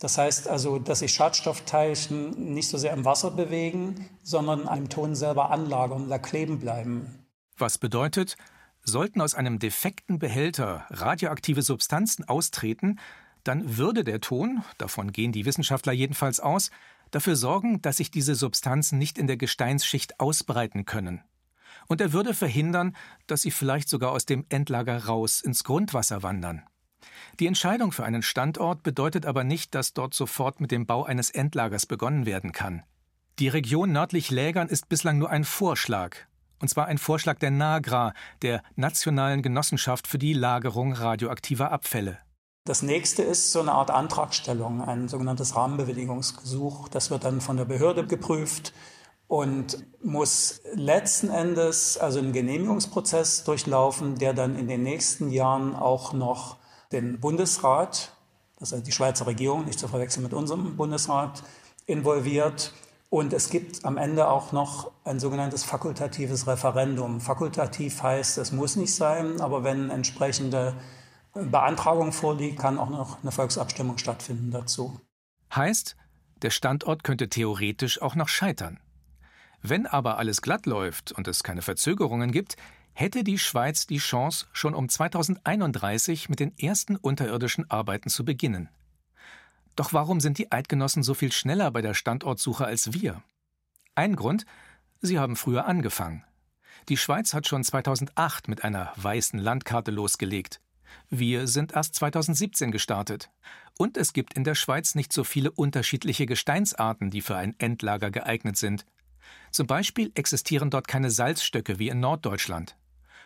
Das 0.01 0.17
heißt 0.17 0.48
also, 0.48 0.79
dass 0.79 1.00
sich 1.00 1.13
Schadstoffteilchen 1.13 2.55
nicht 2.55 2.70
so 2.70 2.79
sehr 2.79 2.91
im 2.91 3.05
Wasser 3.05 3.29
bewegen, 3.29 4.10
sondern 4.24 4.67
einem 4.67 4.89
Ton 4.89 5.13
selber 5.13 5.51
anlagern 5.51 6.01
und 6.01 6.10
da 6.10 6.17
kleben 6.17 6.60
bleiben. 6.60 7.24
Was 7.55 7.77
bedeutet, 7.77 8.36
sollten 8.84 9.22
aus 9.22 9.36
einem 9.36 9.60
defekten 9.60 10.17
Behälter 10.17 10.88
radioaktive 10.89 11.62
Substanzen 11.62 12.27
austreten, 12.27 13.00
dann 13.43 13.77
würde 13.77 14.03
der 14.03 14.22
Ton, 14.22 14.63
davon 14.79 15.12
gehen 15.12 15.34
die 15.34 15.46
Wissenschaftler 15.46 15.93
jedenfalls 15.93 16.39
aus, 16.39 16.72
dafür 17.12 17.36
sorgen, 17.36 17.84
dass 17.84 17.98
sich 17.98 18.10
diese 18.10 18.34
Substanzen 18.34 18.98
nicht 18.98 19.20
in 19.20 19.27
der 19.27 19.38
Gesteinsschicht 19.38 20.20
ausbreiten 20.20 20.86
können. 20.86 21.22
Und 21.88 22.01
er 22.01 22.12
würde 22.12 22.34
verhindern, 22.34 22.96
dass 23.27 23.43
sie 23.43 23.51
vielleicht 23.51 23.88
sogar 23.88 24.13
aus 24.13 24.25
dem 24.25 24.48
Endlager 24.50 25.05
raus 25.05 25.41
ins 25.41 25.63
Grundwasser 25.63 26.24
wandern. 26.24 26.63
Die 27.39 27.48
Entscheidung 27.48 27.91
für 27.91 28.03
einen 28.03 28.22
Standort 28.22 28.84
bedeutet 28.84 29.25
aber 29.25 29.44
nicht, 29.44 29.75
dass 29.75 29.94
dort 29.94 30.13
sofort 30.13 30.62
mit 30.62 30.72
dem 30.72 30.86
Bau 30.86 31.03
eines 31.03 31.30
Endlagers 31.30 31.86
begonnen 31.86 32.25
werden 32.25 32.51
kann. 32.51 32.84
Die 33.39 33.48
Region 33.48 33.91
nördlich 33.91 34.30
Lägern 34.30 34.68
ist 34.68 34.89
bislang 34.89 35.18
nur 35.18 35.30
ein 35.30 35.44
Vorschlag, 35.44 36.15
und 36.60 36.68
zwar 36.68 36.86
ein 36.86 36.98
Vorschlag 36.98 37.39
der 37.39 37.51
NAGRA, 37.51 38.13
der 38.41 38.62
Nationalen 38.75 39.41
Genossenschaft 39.41 40.08
für 40.08 40.20
die 40.20 40.34
Lagerung 40.34 40.94
radioaktiver 40.94 41.72
Abfälle. 41.72 42.20
Das 42.65 42.84
nächste 42.84 43.24
ist 43.24 43.51
so 43.51 43.60
eine 43.60 43.72
Art 43.72 43.89
Antragstellung, 43.89 44.82
ein 44.82 45.08
sogenanntes 45.08 45.56
Rahmenbewilligungsgesuch. 45.56 46.89
Das 46.89 47.10
wird 47.10 47.24
dann 47.24 47.41
von 47.41 47.58
der 47.58 47.65
Behörde 47.65 48.06
geprüft 48.06 48.74
und 49.27 49.84
muss 50.03 50.62
letzten 50.75 51.30
Endes 51.30 51.98
also 51.98 52.20
einen 52.20 52.34
Genehmigungsprozess 52.34 53.44
durchlaufen, 53.46 54.15
der 54.20 54.34
dann 54.34 54.56
in 54.56 54.68
den 54.68 54.84
nächsten 54.84 55.32
Jahren 55.32 55.75
auch 55.75 56.13
noch 56.13 56.58
den 56.92 57.20
Bundesrat, 57.20 58.12
das 58.60 58.72
ist 58.72 58.86
die 58.86 58.92
Schweizer 58.92 59.28
Regierung, 59.28 59.66
nicht 59.66 59.80
zu 59.80 59.88
verwechseln 59.88 60.24
mit 60.24 60.34
unserem 60.34 60.76
Bundesrat, 60.76 61.44
involviert. 61.86 62.74
Und 63.10 63.34
es 63.34 63.50
gibt 63.50 63.84
am 63.84 63.98
Ende 63.98 64.30
auch 64.30 64.52
noch 64.52 64.92
ein 65.04 65.20
sogenanntes 65.20 65.64
fakultatives 65.64 66.48
Referendum. 66.48 67.20
Fakultativ 67.20 68.02
heißt, 68.02 68.38
es 68.38 68.52
muss 68.52 68.76
nicht 68.76 68.96
sein, 68.96 69.42
aber 69.42 69.64
wenn 69.64 69.90
entsprechende 69.90 70.76
Beantragung 71.34 72.14
vorliegt, 72.14 72.60
kann 72.60 72.78
auch 72.78 72.90
noch 72.90 73.22
eine 73.22 73.32
Volksabstimmung 73.32 73.98
stattfinden 73.98 74.52
dazu. 74.52 75.00
Heißt, 75.54 75.98
der 76.42 76.50
Standort 76.50 77.04
könnte 77.04 77.30
theoretisch 77.30 78.02
auch 78.02 78.16
noch 78.16 78.30
scheitern. 78.30 78.80
Wenn 79.62 79.86
aber 79.86 80.18
alles 80.18 80.42
glatt 80.42 80.66
läuft 80.66 81.12
und 81.12 81.28
es 81.28 81.44
keine 81.44 81.62
Verzögerungen 81.62 82.32
gibt, 82.32 82.56
hätte 82.94 83.24
die 83.24 83.38
Schweiz 83.38 83.88
die 83.88 83.98
Chance, 83.98 84.48
schon 84.54 84.74
um 84.74 84.90
2031 84.90 86.30
mit 86.30 86.40
den 86.40 86.58
ersten 86.58 86.96
unterirdischen 86.96 87.70
Arbeiten 87.70 88.10
zu 88.10 88.26
beginnen. 88.26 88.70
Doch 89.76 89.94
warum 89.94 90.20
sind 90.20 90.38
die 90.38 90.52
Eidgenossen 90.52 91.04
so 91.04 91.14
viel 91.14 91.32
schneller 91.32 91.72
bei 91.72 91.82
der 91.82 91.94
Standortsuche 91.94 92.66
als 92.66 92.94
wir? 92.94 93.24
Ein 93.96 94.16
Grund, 94.16 94.46
sie 95.02 95.20
haben 95.20 95.36
früher 95.36 95.66
angefangen. 95.66 96.24
Die 96.90 96.98
Schweiz 96.98 97.34
hat 97.34 97.48
schon 97.48 97.64
2008 97.64 98.48
mit 98.48 98.64
einer 98.64 98.92
weißen 98.96 99.40
Landkarte 99.40 99.92
losgelegt. 99.92 100.62
Wir 101.10 101.48
sind 101.48 101.74
erst 101.74 101.96
2017 101.96 102.72
gestartet. 102.72 103.30
Und 103.78 103.98
es 103.98 104.14
gibt 104.14 104.34
in 104.34 104.44
der 104.44 104.56
Schweiz 104.56 104.96
nicht 104.96 105.14
so 105.14 105.24
viele 105.24 105.52
unterschiedliche 105.52 106.26
Gesteinsarten, 106.26 107.10
die 107.10 107.22
für 107.22 107.36
ein 107.36 107.56
Endlager 107.60 108.12
geeignet 108.12 108.58
sind. 108.58 108.86
Zum 109.52 109.68
Beispiel 109.68 110.12
existieren 110.16 110.70
dort 110.70 110.88
keine 110.88 111.12
Salzstöcke 111.12 111.80
wie 111.80 111.90
in 111.90 112.00
Norddeutschland. 112.00 112.76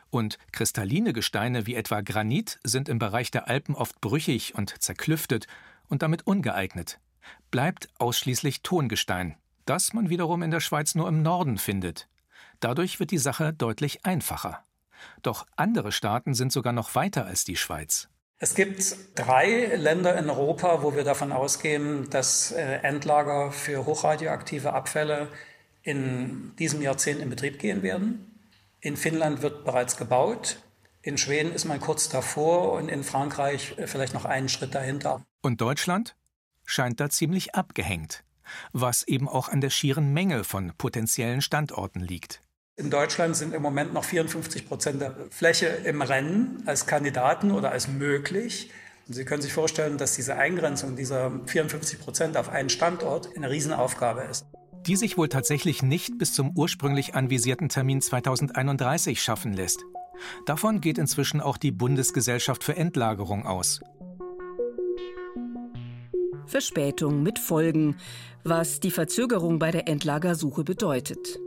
Und 0.10 0.38
kristalline 0.52 1.14
Gesteine 1.14 1.66
wie 1.66 1.76
etwa 1.76 2.02
Granit 2.02 2.60
sind 2.64 2.90
im 2.90 3.00
Bereich 3.00 3.32
der 3.32 3.48
Alpen 3.48 3.76
oft 3.76 4.00
brüchig 4.02 4.56
und 4.56 4.82
zerklüftet 4.82 5.48
und 5.88 6.02
damit 6.02 6.26
ungeeignet. 6.26 7.00
Bleibt 7.52 7.90
ausschließlich 7.98 8.62
Tongestein, 8.62 9.36
das 9.66 9.94
man 9.94 10.10
wiederum 10.10 10.44
in 10.44 10.52
der 10.52 10.60
Schweiz 10.60 10.96
nur 10.96 11.08
im 11.08 11.22
Norden 11.22 11.58
findet. 11.58 12.08
Dadurch 12.60 13.00
wird 13.00 13.12
die 13.12 13.18
Sache 13.18 13.54
deutlich 13.54 14.06
einfacher. 14.06 14.64
Doch 15.22 15.46
andere 15.56 15.92
Staaten 15.92 16.34
sind 16.34 16.52
sogar 16.52 16.74
noch 16.74 16.96
weiter 16.96 17.26
als 17.26 17.44
die 17.44 17.58
Schweiz. 17.58 18.08
Es 18.38 18.54
gibt 18.54 18.98
drei 19.16 19.76
Länder 19.76 20.18
in 20.18 20.30
Europa, 20.30 20.84
wo 20.84 20.96
wir 20.96 21.04
davon 21.04 21.32
ausgehen, 21.32 22.10
dass 22.10 22.52
äh, 22.52 22.80
Endlager 22.84 23.52
für 23.52 23.86
hochradioaktive 23.86 24.74
Abfälle 24.74 25.30
in 25.84 26.54
diesem 26.58 26.82
Jahrzehnt 26.82 27.22
in 27.22 27.30
Betrieb 27.30 27.60
gehen 27.60 27.82
werden. 27.82 28.35
In 28.86 28.98
Finnland 28.98 29.42
wird 29.42 29.66
bereits 29.66 29.98
gebaut. 29.98 30.60
In 31.02 31.18
Schweden 31.18 31.52
ist 31.52 31.66
man 31.66 31.80
kurz 31.80 32.08
davor 32.08 32.74
und 32.74 32.88
in 32.88 33.04
Frankreich 33.04 33.74
äh, 33.80 33.88
vielleicht 33.88 34.14
noch 34.14 34.26
einen 34.26 34.48
Schritt 34.48 34.76
dahinter. 34.76 35.24
Und 35.42 35.60
Deutschland 35.60 36.16
scheint 36.66 37.00
da 37.00 37.10
ziemlich 37.10 37.56
abgehängt, 37.56 38.24
was 38.74 39.02
eben 39.02 39.28
auch 39.28 39.50
an 39.50 39.60
der 39.60 39.72
schieren 39.72 40.14
Menge 40.14 40.44
von 40.44 40.72
potenziellen 40.78 41.42
Standorten 41.42 42.00
liegt. 42.00 42.44
In 42.76 42.92
Deutschland 42.92 43.36
sind 43.36 43.56
im 43.56 43.64
Moment 43.64 43.92
noch 43.92 44.04
54 44.04 44.68
Prozent 44.68 45.02
der 45.02 45.16
Fläche 45.32 45.66
im 45.66 46.04
Rennen 46.04 46.62
als 46.68 46.86
Kandidaten 46.86 47.50
oder 47.50 47.72
als 47.72 47.88
möglich. 47.88 48.70
Und 49.08 49.16
Sie 49.16 49.26
können 49.26 49.42
sich 49.42 49.54
vorstellen, 49.54 49.98
dass 49.98 50.14
diese 50.14 50.36
Eingrenzung 50.36 50.96
dieser 50.96 51.32
54 51.48 52.00
Prozent 52.00 52.38
auf 52.38 52.50
einen 52.50 52.70
Standort 52.70 53.36
eine 53.36 53.50
Riesenaufgabe 53.50 54.22
ist. 54.30 54.46
Die 54.88 54.96
sich 54.96 55.18
wohl 55.18 55.30
tatsächlich 55.30 55.82
nicht 55.82 56.18
bis 56.18 56.34
zum 56.34 56.52
ursprünglich 56.56 57.16
anvisierten 57.16 57.70
Termin 57.70 58.02
2031 58.02 59.22
schaffen 59.22 59.54
lässt. 59.54 59.84
Davon 60.46 60.80
geht 60.80 60.98
inzwischen 60.98 61.42
auch 61.42 61.58
die 61.58 61.72
Bundesgesellschaft 61.72 62.64
für 62.64 62.76
Endlagerung 62.76 63.46
aus. 63.46 63.82
Verspätung 66.46 67.24
mit 67.24 67.40
Folgen, 67.40 67.98
was 68.44 68.80
die 68.80 68.92
Verzögerung 68.92 69.58
bei 69.58 69.72
der 69.72 69.88
Endlagersuche 69.88 70.64
bedeutet. 70.64 71.40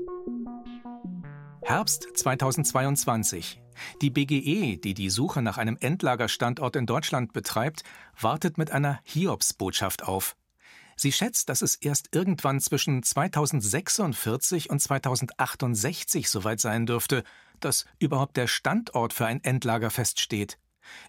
Herbst 1.62 2.08
2022. 2.14 3.60
Die 4.02 4.10
BGE, 4.10 4.78
die 4.78 4.94
die 4.94 5.10
Suche 5.10 5.42
nach 5.42 5.58
einem 5.58 5.76
Endlagerstandort 5.78 6.74
in 6.76 6.86
Deutschland 6.86 7.32
betreibt, 7.32 7.84
wartet 8.20 8.58
mit 8.58 8.72
einer 8.72 8.98
Hiobsbotschaft 9.04 10.02
auf. 10.02 10.34
Sie 11.00 11.12
schätzt, 11.12 11.48
dass 11.48 11.62
es 11.62 11.76
erst 11.76 12.08
irgendwann 12.12 12.61
zwischen 12.61 13.04
2046 13.04 14.68
und 14.68 14.80
2068 14.80 16.28
soweit 16.28 16.58
sein 16.58 16.87
dürfte, 16.87 17.22
dass 17.61 17.84
überhaupt 18.00 18.37
der 18.37 18.48
Standort 18.48 19.12
für 19.12 19.24
ein 19.24 19.42
Endlager 19.44 19.90
feststeht. 19.90 20.58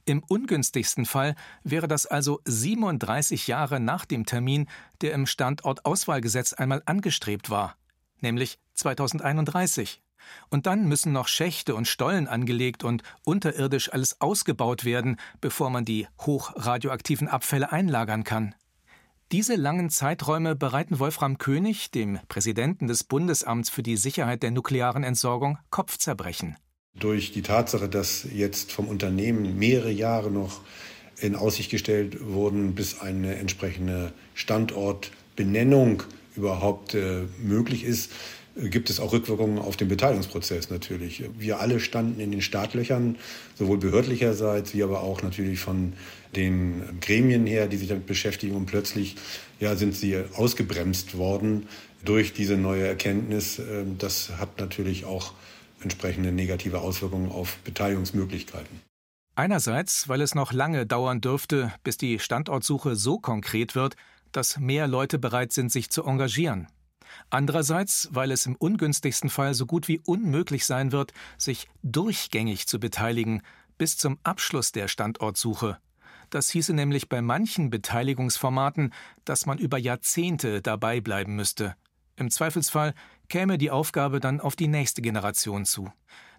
Im 0.06 0.22
ungünstigsten 0.24 1.08
Fall 1.08 1.34
wäre 1.64 1.88
das 1.88 2.06
also 2.06 2.40
37 2.46 3.48
Jahre 3.48 3.80
nach 3.80 4.06
dem 4.06 4.28
Termin, 4.28 4.68
der 5.02 5.14
im 5.14 5.26
Standortauswahlgesetz 5.26 6.54
einmal 6.54 6.84
angestrebt 6.86 7.50
war, 7.50 7.76
nämlich 8.20 8.60
2031. 8.76 10.04
Und 10.50 10.68
dann 10.68 10.88
müssen 10.88 11.14
noch 11.14 11.28
Schächte 11.28 11.74
und 11.74 11.88
Stollen 11.88 12.28
angelegt 12.28 12.84
und 12.84 13.02
unterirdisch 13.24 13.92
alles 13.92 14.22
ausgebaut 14.22 14.86
werden, 14.86 15.18
bevor 15.42 15.72
man 15.72 15.86
die 15.86 16.08
hochradioaktiven 16.22 17.28
Abfälle 17.28 17.72
einlagern 17.72 18.24
kann. 18.24 18.54
Diese 19.32 19.56
langen 19.56 19.92
Zeiträume 19.92 20.56
bereiten 20.56 20.98
Wolfram 20.98 21.38
König, 21.38 21.92
dem 21.92 22.18
Präsidenten 22.30 22.88
des 22.88 23.04
Bundesamts 23.04 23.70
für 23.70 23.84
die 23.84 23.96
Sicherheit 23.96 24.42
der 24.42 24.50
nuklearen 24.50 25.04
Entsorgung, 25.04 25.60
Kopfzerbrechen. 25.70 26.56
Durch 27.00 27.32
die 27.32 27.44
Tatsache, 27.44 27.88
dass 27.88 28.26
jetzt 28.34 28.72
vom 28.72 28.88
Unternehmen 28.88 29.60
mehrere 29.60 29.92
Jahre 29.92 30.32
noch 30.32 30.62
in 31.20 31.36
Aussicht 31.36 31.70
gestellt 31.70 32.18
wurden, 32.26 32.74
bis 32.74 33.02
eine 33.02 33.36
entsprechende 33.36 34.14
Standortbenennung 34.34 36.02
überhaupt 36.36 36.96
äh, 36.96 37.26
möglich 37.38 37.84
ist, 37.84 38.12
gibt 38.56 38.90
es 38.90 39.00
auch 39.00 39.14
Rückwirkungen 39.14 39.60
auf 39.60 39.78
den 39.78 39.90
Beteiligungsprozess 39.90 40.72
natürlich. 40.72 41.24
Wir 41.38 41.60
alle 41.60 41.80
standen 41.80 42.20
in 42.20 42.32
den 42.32 42.42
Startlöchern, 42.42 43.16
sowohl 43.56 43.78
behördlicherseits 43.78 44.74
wie 44.74 44.82
aber 44.82 45.02
auch 45.02 45.22
natürlich 45.22 45.60
von 45.60 45.94
den 46.36 47.00
Gremien 47.02 47.46
her, 47.46 47.68
die 47.68 47.78
sich 47.78 47.88
damit 47.88 48.06
beschäftigen. 48.06 48.56
Und 48.56 48.66
plötzlich 48.66 49.16
ja, 49.60 49.76
sind 49.76 49.96
sie 49.96 50.18
ausgebremst 50.36 51.18
worden 51.18 51.68
durch 52.04 52.34
diese 52.34 52.58
neue 52.58 52.88
Erkenntnis. 52.88 53.60
Ähm, 53.60 53.98
das 53.98 54.32
hat 54.38 54.60
natürlich 54.60 55.06
auch 55.06 55.34
entsprechende 55.82 56.32
negative 56.32 56.82
Auswirkungen 56.82 57.32
auf 57.32 57.58
Beteiligungsmöglichkeiten. 57.64 58.82
Einerseits, 59.36 60.10
weil 60.10 60.22
es 60.22 60.36
noch 60.36 60.52
lange 60.52 60.86
dauern 60.86 61.22
dürfte, 61.22 61.74
bis 61.84 61.98
die 61.98 62.20
Standortsuche 62.20 62.96
so 62.96 63.20
konkret 63.20 63.74
wird, 63.74 63.96
dass 64.34 64.60
mehr 64.60 64.88
Leute 64.88 65.18
bereit 65.18 65.54
sind, 65.54 65.72
sich 65.72 65.90
zu 65.90 66.04
engagieren. 66.04 66.68
Andererseits, 67.30 68.10
weil 68.12 68.32
es 68.32 68.46
im 68.46 68.56
ungünstigsten 68.56 69.30
Fall 69.30 69.54
so 69.54 69.66
gut 69.66 69.88
wie 69.88 70.00
unmöglich 70.06 70.66
sein 70.66 70.92
wird, 70.92 71.14
sich 71.38 71.68
durchgängig 71.84 72.68
zu 72.68 72.80
beteiligen 72.80 73.42
bis 73.78 73.98
zum 73.98 74.20
Abschluss 74.24 74.72
der 74.72 74.88
Standortsuche. 74.88 75.78
Das 76.30 76.50
hieße 76.50 76.74
nämlich 76.74 77.10
bei 77.10 77.22
manchen 77.22 77.70
Beteiligungsformaten, 77.70 78.94
dass 79.26 79.46
man 79.46 79.58
über 79.58 79.78
Jahrzehnte 79.78 80.62
dabei 80.62 81.02
bleiben 81.02 81.36
müsste. 81.36 81.76
Im 82.16 82.30
Zweifelsfall 82.30 82.94
käme 83.30 83.58
die 83.58 83.72
Aufgabe 83.72 84.20
dann 84.20 84.40
auf 84.40 84.56
die 84.56 84.68
nächste 84.68 85.02
Generation 85.02 85.66
zu. 85.66 85.92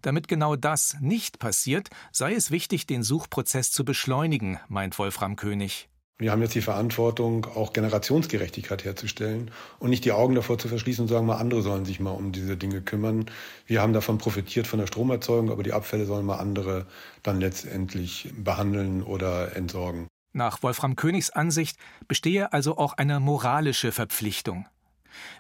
Damit 0.02 0.28
genau 0.28 0.56
das 0.56 0.96
nicht 1.00 1.38
passiert, 1.38 1.90
sei 2.12 2.34
es 2.34 2.50
wichtig, 2.50 2.86
den 2.86 3.02
Suchprozess 3.02 3.70
zu 3.70 3.84
beschleunigen, 3.84 4.58
meint 4.68 4.98
Wolfram 4.98 5.36
König. 5.36 5.89
Wir 6.20 6.32
haben 6.32 6.42
jetzt 6.42 6.54
die 6.54 6.60
Verantwortung, 6.60 7.46
auch 7.46 7.72
Generationsgerechtigkeit 7.72 8.84
herzustellen 8.84 9.50
und 9.78 9.88
nicht 9.88 10.04
die 10.04 10.12
Augen 10.12 10.34
davor 10.34 10.58
zu 10.58 10.68
verschließen 10.68 11.04
und 11.04 11.08
sagen, 11.08 11.24
mal 11.24 11.38
andere 11.38 11.62
sollen 11.62 11.86
sich 11.86 11.98
mal 11.98 12.10
um 12.10 12.30
diese 12.30 12.58
Dinge 12.58 12.82
kümmern. 12.82 13.24
Wir 13.66 13.80
haben 13.80 13.94
davon 13.94 14.18
profitiert 14.18 14.66
von 14.66 14.78
der 14.78 14.86
Stromerzeugung, 14.86 15.50
aber 15.50 15.62
die 15.62 15.72
Abfälle 15.72 16.04
sollen 16.04 16.26
mal 16.26 16.36
andere 16.36 16.86
dann 17.22 17.40
letztendlich 17.40 18.30
behandeln 18.36 19.02
oder 19.02 19.56
entsorgen. 19.56 20.08
Nach 20.34 20.62
Wolfram 20.62 20.94
Königs 20.94 21.30
Ansicht 21.30 21.78
bestehe 22.06 22.52
also 22.52 22.76
auch 22.76 22.92
eine 22.92 23.18
moralische 23.18 23.90
Verpflichtung. 23.90 24.66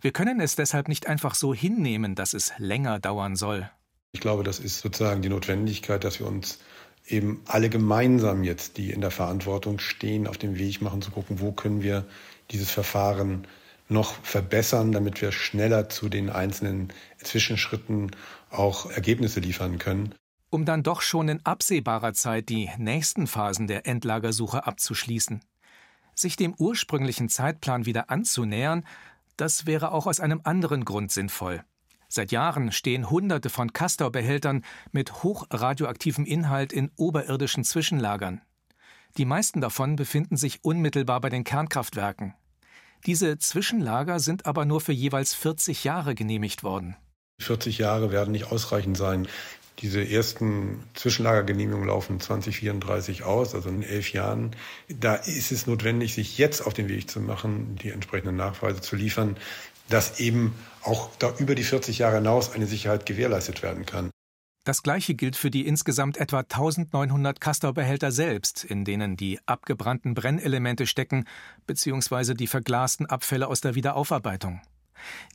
Wir 0.00 0.12
können 0.12 0.40
es 0.40 0.56
deshalb 0.56 0.88
nicht 0.88 1.06
einfach 1.06 1.34
so 1.34 1.52
hinnehmen, 1.52 2.14
dass 2.14 2.32
es 2.32 2.54
länger 2.56 2.98
dauern 3.00 3.36
soll. 3.36 3.68
Ich 4.12 4.20
glaube, 4.20 4.44
das 4.44 4.58
ist 4.58 4.80
sozusagen 4.80 5.20
die 5.20 5.28
Notwendigkeit, 5.28 6.02
dass 6.04 6.20
wir 6.20 6.26
uns 6.26 6.58
eben 7.10 7.42
alle 7.46 7.70
gemeinsam 7.70 8.44
jetzt, 8.44 8.76
die 8.76 8.90
in 8.90 9.00
der 9.00 9.10
Verantwortung 9.10 9.78
stehen, 9.78 10.26
auf 10.26 10.38
dem 10.38 10.58
Weg 10.58 10.80
machen, 10.82 11.02
zu 11.02 11.10
gucken, 11.10 11.40
wo 11.40 11.52
können 11.52 11.82
wir 11.82 12.04
dieses 12.50 12.70
Verfahren 12.70 13.46
noch 13.88 14.14
verbessern, 14.22 14.92
damit 14.92 15.20
wir 15.20 15.32
schneller 15.32 15.88
zu 15.88 16.08
den 16.08 16.30
einzelnen 16.30 16.92
Zwischenschritten 17.22 18.12
auch 18.50 18.90
Ergebnisse 18.90 19.40
liefern 19.40 19.78
können. 19.78 20.14
um 20.50 20.64
dann 20.64 20.82
doch 20.82 21.00
schon 21.00 21.28
in 21.28 21.44
absehbarer 21.46 22.12
Zeit 22.12 22.48
die 22.48 22.68
nächsten 22.76 23.26
Phasen 23.28 23.68
der 23.68 23.86
Endlagersuche 23.86 24.66
abzuschließen. 24.66 25.40
Sich 26.14 26.36
dem 26.36 26.54
ursprünglichen 26.58 27.28
Zeitplan 27.28 27.86
wieder 27.86 28.10
anzunähern, 28.10 28.84
das 29.36 29.64
wäre 29.66 29.92
auch 29.92 30.06
aus 30.06 30.20
einem 30.20 30.40
anderen 30.44 30.84
Grund 30.84 31.12
sinnvoll. 31.12 31.62
Seit 32.12 32.32
Jahren 32.32 32.72
stehen 32.72 33.08
Hunderte 33.08 33.50
von 33.50 33.72
Castor-Behältern 33.72 34.64
mit 34.90 35.22
hochradioaktivem 35.22 36.26
Inhalt 36.26 36.72
in 36.72 36.90
oberirdischen 36.96 37.62
Zwischenlagern. 37.62 38.40
Die 39.16 39.24
meisten 39.24 39.60
davon 39.60 39.94
befinden 39.94 40.36
sich 40.36 40.64
unmittelbar 40.64 41.20
bei 41.20 41.28
den 41.28 41.44
Kernkraftwerken. 41.44 42.34
Diese 43.06 43.38
Zwischenlager 43.38 44.18
sind 44.18 44.46
aber 44.46 44.64
nur 44.64 44.80
für 44.80 44.92
jeweils 44.92 45.34
40 45.34 45.84
Jahre 45.84 46.16
genehmigt 46.16 46.64
worden. 46.64 46.96
40 47.38 47.78
Jahre 47.78 48.10
werden 48.10 48.32
nicht 48.32 48.50
ausreichend 48.50 48.96
sein. 48.96 49.28
Diese 49.78 50.02
ersten 50.02 50.82
Zwischenlagergenehmigungen 50.94 51.86
laufen 51.86 52.18
2034 52.18 53.22
aus, 53.22 53.54
also 53.54 53.68
in 53.68 53.84
elf 53.84 54.12
Jahren. 54.12 54.56
Da 54.88 55.14
ist 55.14 55.52
es 55.52 55.68
notwendig, 55.68 56.14
sich 56.14 56.38
jetzt 56.38 56.60
auf 56.66 56.74
den 56.74 56.88
Weg 56.88 57.08
zu 57.08 57.20
machen, 57.20 57.76
die 57.76 57.90
entsprechenden 57.90 58.36
Nachweise 58.36 58.80
zu 58.80 58.96
liefern, 58.96 59.36
dass 59.88 60.18
eben 60.18 60.54
auch 60.82 61.10
da 61.18 61.32
über 61.38 61.54
die 61.54 61.64
40 61.64 61.98
Jahre 61.98 62.16
hinaus 62.16 62.52
eine 62.52 62.66
Sicherheit 62.66 63.06
gewährleistet 63.06 63.62
werden 63.62 63.86
kann. 63.86 64.10
Das 64.64 64.82
gleiche 64.82 65.14
gilt 65.14 65.36
für 65.36 65.50
die 65.50 65.66
insgesamt 65.66 66.18
etwa 66.18 66.40
1900 66.40 67.40
Castor-Behälter 67.40 68.12
selbst, 68.12 68.62
in 68.62 68.84
denen 68.84 69.16
die 69.16 69.38
abgebrannten 69.46 70.12
Brennelemente 70.12 70.86
stecken, 70.86 71.24
beziehungsweise 71.66 72.34
die 72.34 72.46
verglasten 72.46 73.06
Abfälle 73.06 73.48
aus 73.48 73.62
der 73.62 73.74
Wiederaufarbeitung. 73.74 74.60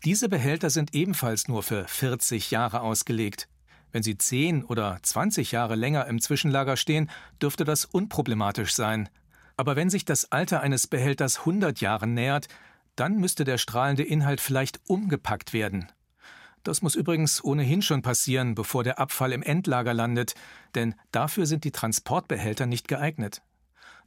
Diese 0.03 0.29
Behälter 0.29 0.69
sind 0.69 0.93
ebenfalls 0.93 1.47
nur 1.47 1.63
für 1.63 1.87
40 1.87 2.51
Jahre 2.51 2.81
ausgelegt. 2.81 3.47
Wenn 3.91 4.03
sie 4.03 4.17
10 4.17 4.63
oder 4.63 4.99
20 5.01 5.51
Jahre 5.51 5.75
länger 5.75 6.05
im 6.05 6.21
Zwischenlager 6.21 6.77
stehen, 6.77 7.09
dürfte 7.41 7.63
das 7.63 7.85
unproblematisch 7.85 8.75
sein. 8.75 9.09
Aber 9.57 9.75
wenn 9.75 9.89
sich 9.89 10.05
das 10.05 10.31
Alter 10.31 10.61
eines 10.61 10.85
Behälters 10.85 11.39
100 11.39 11.81
Jahren 11.81 12.13
nähert, 12.13 12.47
dann 12.95 13.17
müsste 13.17 13.43
der 13.43 13.57
strahlende 13.57 14.03
Inhalt 14.03 14.41
vielleicht 14.41 14.79
umgepackt 14.87 15.53
werden. 15.53 15.91
Das 16.63 16.81
muss 16.81 16.95
übrigens 16.95 17.43
ohnehin 17.43 17.81
schon 17.81 18.01
passieren, 18.01 18.55
bevor 18.55 18.83
der 18.83 18.97
Abfall 18.97 19.33
im 19.33 19.43
Endlager 19.43 19.93
landet, 19.93 20.33
denn 20.73 20.95
dafür 21.11 21.45
sind 21.45 21.63
die 21.63 21.71
Transportbehälter 21.71 22.65
nicht 22.65 22.87
geeignet. 22.87 23.43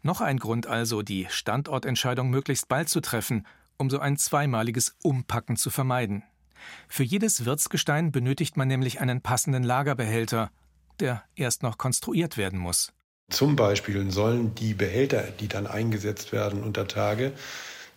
Noch 0.03 0.21
ein 0.21 0.39
Grund 0.39 0.67
also, 0.67 1.03
die 1.03 1.27
Standortentscheidung 1.31 2.31
möglichst 2.31 2.69
bald 2.69 2.89
zu 2.89 3.01
treffen, 3.01 3.47
um 3.77 3.91
so 3.91 4.01
ein 4.01 4.17
zweimaliges 4.17 4.97
Umpacken 5.03 5.57
zu 5.57 5.71
vermeiden. 5.71 6.25
Für 6.89 7.05
jedes 7.05 7.45
Wirtsgestein 7.45 8.11
benötigt 8.11 8.57
man 8.57 8.69
nämlich 8.69 9.01
einen 9.01 9.21
passenden 9.21 9.63
Lagerbehälter, 9.63 10.51
der 10.99 11.23
erst 11.37 11.63
noch 11.63 11.79
konstruiert 11.79 12.37
werden 12.37 12.59
muss. 12.59 12.93
Zum 13.31 13.57
Beispiel 13.57 14.11
sollen 14.11 14.55
die 14.55 14.75
Behälter, 14.75 15.23
die 15.39 15.49
dann 15.49 15.67
eingesetzt 15.67 16.33
werden 16.33 16.63
unter 16.63 16.89
Tage, 16.89 17.35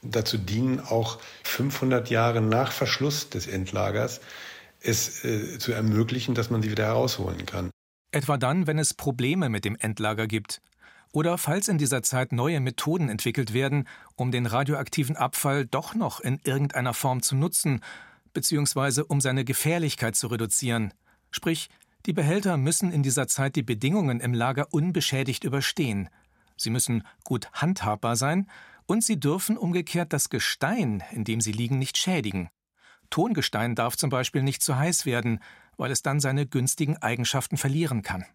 dazu 0.02 0.38
dienen, 0.38 0.80
auch 0.80 1.20
500 1.44 2.10
Jahre 2.10 2.42
nach 2.42 2.72
Verschluss 2.72 3.30
des 3.30 3.48
Endlagers 3.48 4.22
es 4.84 5.24
äh, 5.24 5.60
zu 5.60 5.72
ermöglichen, 5.72 6.34
dass 6.36 6.50
man 6.50 6.62
sie 6.62 6.72
wieder 6.72 6.86
herausholen 6.86 7.46
kann. 7.46 7.70
Etwa 8.12 8.38
dann, 8.38 8.68
wenn 8.68 8.80
es 8.80 8.94
Probleme 8.94 9.48
mit 9.50 9.64
dem 9.64 9.76
Endlager 9.76 10.28
gibt. 10.28 10.62
Oder 11.14 11.38
falls 11.38 11.68
in 11.68 11.78
dieser 11.78 12.04
Zeit 12.04 12.32
neue 12.32 12.60
Methoden 12.62 13.10
entwickelt 13.10 13.54
werden, 13.54 13.88
um 14.16 14.32
den 14.32 14.46
radioaktiven 14.46 15.18
Abfall 15.18 15.66
doch 15.66 15.94
noch 15.94 16.20
in 16.20 16.40
irgendeiner 16.44 16.94
Form 16.94 17.22
zu 17.22 17.36
nutzen, 17.36 17.82
beziehungsweise 18.34 19.06
um 19.06 19.22
seine 19.22 19.44
Gefährlichkeit 19.44 20.16
zu 20.16 20.28
reduzieren. 20.28 20.94
Sprich, 21.30 21.70
die 22.06 22.14
Behälter 22.14 22.58
müssen 22.58 22.92
in 22.92 23.04
dieser 23.04 23.28
Zeit 23.28 23.56
die 23.56 23.64
Bedingungen 23.64 24.20
im 24.20 24.34
Lager 24.34 24.68
unbeschädigt 24.72 25.44
überstehen. 25.44 26.10
Sie 26.56 26.70
müssen 26.70 27.06
gut 27.24 27.52
handhabbar 27.54 28.16
sein 28.16 28.48
und 28.92 29.06
sie 29.06 29.18
dürfen 29.18 29.58
umgekehrt 29.58 30.12
das 30.12 30.30
Gestein, 30.30 31.02
in 31.12 31.24
dem 31.24 31.40
sie 31.40 31.54
liegen, 31.54 31.80
nicht 31.80 31.98
schädigen. 31.98 32.50
Tongestein 33.10 33.74
darf 33.74 33.96
zum 33.96 34.10
Beispiel 34.10 34.44
nicht 34.44 34.62
zu 34.62 34.76
heiß 34.76 35.06
werden, 35.06 35.40
weil 35.78 35.92
es 35.92 36.02
dann 36.02 36.20
seine 36.20 36.46
günstigen 36.46 36.98
Eigenschaften 36.98 37.56
verlieren 37.56 38.02
kann. 38.02 38.26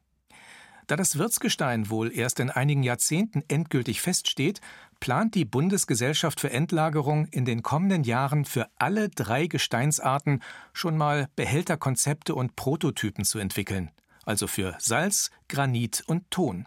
Da 0.86 0.96
das 0.96 1.18
Wirtsgestein 1.18 1.90
wohl 1.90 2.10
erst 2.10 2.40
in 2.40 2.48
einigen 2.48 2.82
Jahrzehnten 2.82 3.42
endgültig 3.48 4.00
feststeht, 4.00 4.62
plant 4.98 5.34
die 5.34 5.44
Bundesgesellschaft 5.44 6.40
für 6.40 6.48
Endlagerung 6.48 7.26
in 7.26 7.44
den 7.44 7.62
kommenden 7.62 8.04
Jahren 8.04 8.46
für 8.46 8.66
alle 8.76 9.10
drei 9.10 9.48
Gesteinsarten 9.48 10.42
schon 10.72 10.96
mal 10.96 11.28
Behälterkonzepte 11.36 12.34
und 12.34 12.56
Prototypen 12.56 13.26
zu 13.26 13.38
entwickeln, 13.38 13.90
also 14.24 14.46
für 14.46 14.74
Salz, 14.78 15.30
Granit 15.50 16.02
und 16.06 16.30
Ton. 16.30 16.66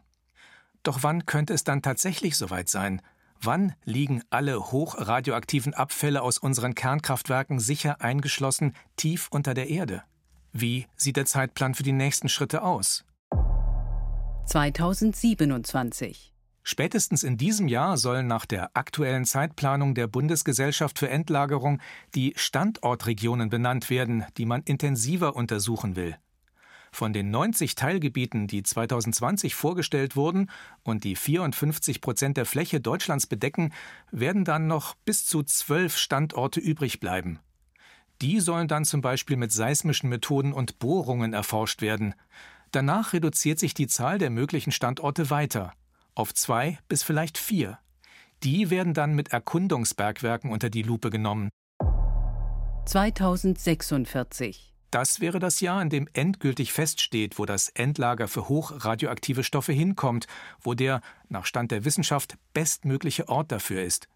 Doch 0.84 1.00
wann 1.02 1.26
könnte 1.26 1.56
es 1.56 1.64
dann 1.64 1.82
tatsächlich 1.82 2.38
soweit 2.38 2.70
sein? 2.70 3.02
Wann 3.42 3.74
liegen 3.86 4.22
alle 4.30 4.60
hochradioaktiven 4.72 5.74
Abfälle 5.74 6.22
aus 6.22 6.38
unseren 6.38 6.76
Kernkraftwerken 6.76 7.62
sicher 7.62 8.02
eingeschlossen 8.02 8.76
tief 8.98 9.30
unter 9.32 9.54
der 9.54 9.70
Erde? 9.70 10.04
Wie 10.52 10.88
sieht 10.98 11.16
der 11.16 11.26
Zeitplan 11.26 11.74
für 11.74 11.84
die 11.84 11.94
nächsten 11.94 12.28
Schritte 12.28 12.64
aus? 12.64 13.06
2027. 14.46 16.34
Spätestens 16.64 17.24
in 17.24 17.38
diesem 17.38 17.70
Jahr 17.70 17.98
sollen 17.98 18.28
nach 18.28 18.46
der 18.46 18.76
aktuellen 18.76 19.24
Zeitplanung 19.24 19.96
der 19.96 20.08
Bundesgesellschaft 20.08 21.00
für 21.00 21.10
Endlagerung 21.10 21.80
die 22.16 22.34
Standortregionen 22.36 23.50
benannt 23.50 23.90
werden, 23.90 24.26
die 24.38 24.46
man 24.46 24.64
intensiver 24.64 25.38
untersuchen 25.38 25.96
will. 25.96 26.18
Von 26.92 27.14
den 27.14 27.32
90 27.32 27.76
Teilgebieten, 27.76 28.48
die 28.48 28.64
2020 28.64 29.56
vorgestellt 29.56 30.16
wurden 30.16 30.50
und 30.84 31.04
die 31.04 31.16
54 31.16 32.02
Prozent 32.02 32.38
der 32.38 32.46
Fläche 32.46 32.80
Deutschlands 32.80 33.28
bedecken, 33.28 33.74
werden 34.12 34.46
dann 34.46 34.68
noch 34.68 34.96
bis 35.06 35.26
zu 35.26 35.44
zwölf 35.44 35.98
Standorte 35.98 36.60
übrig 36.60 37.00
bleiben. 37.00 37.40
Die 38.22 38.40
sollen 38.40 38.68
dann 38.68 38.86
zum 38.86 39.02
Beispiel 39.02 39.38
mit 39.38 39.52
seismischen 39.52 40.10
Methoden 40.10 40.52
und 40.52 40.80
Bohrungen 40.80 41.34
erforscht 41.34 41.82
werden. 41.82 42.16
Danach 42.72 43.14
reduziert 43.14 43.60
sich 43.60 43.74
die 43.74 43.88
Zahl 43.88 44.18
der 44.18 44.30
möglichen 44.30 44.72
Standorte 44.72 45.30
weiter 45.30 45.74
auf 46.20 46.34
zwei 46.34 46.78
bis 46.90 47.02
vielleicht 47.02 47.38
vier. 47.38 47.80
Die 48.44 48.70
werden 48.70 48.94
dann 48.94 49.16
mit 49.16 49.32
Erkundungsbergwerken 49.32 50.52
unter 50.52 50.70
die 50.70 50.84
Lupe 50.84 51.10
genommen. 51.10 51.50
2046 52.86 54.69
das 54.92 55.20
wäre 55.20 55.40
das 55.40 55.60
Jahr, 55.60 55.82
in 55.82 55.90
dem 55.90 56.08
endgültig 56.14 56.74
feststeht, 56.74 57.38
wo 57.38 57.46
das 57.46 57.70
Endlager 57.70 58.28
für 58.28 58.50
hochradioaktive 58.50 59.44
Stoffe 59.44 59.72
hinkommt, 59.72 60.28
wo 60.62 60.74
der, 60.74 61.02
nach 61.28 61.46
Stand 61.46 61.72
der 61.72 61.86
Wissenschaft, 61.86 62.38
bestmögliche 62.54 63.30
Ort 63.30 63.52
dafür 63.52 63.84
ist. 63.84 64.08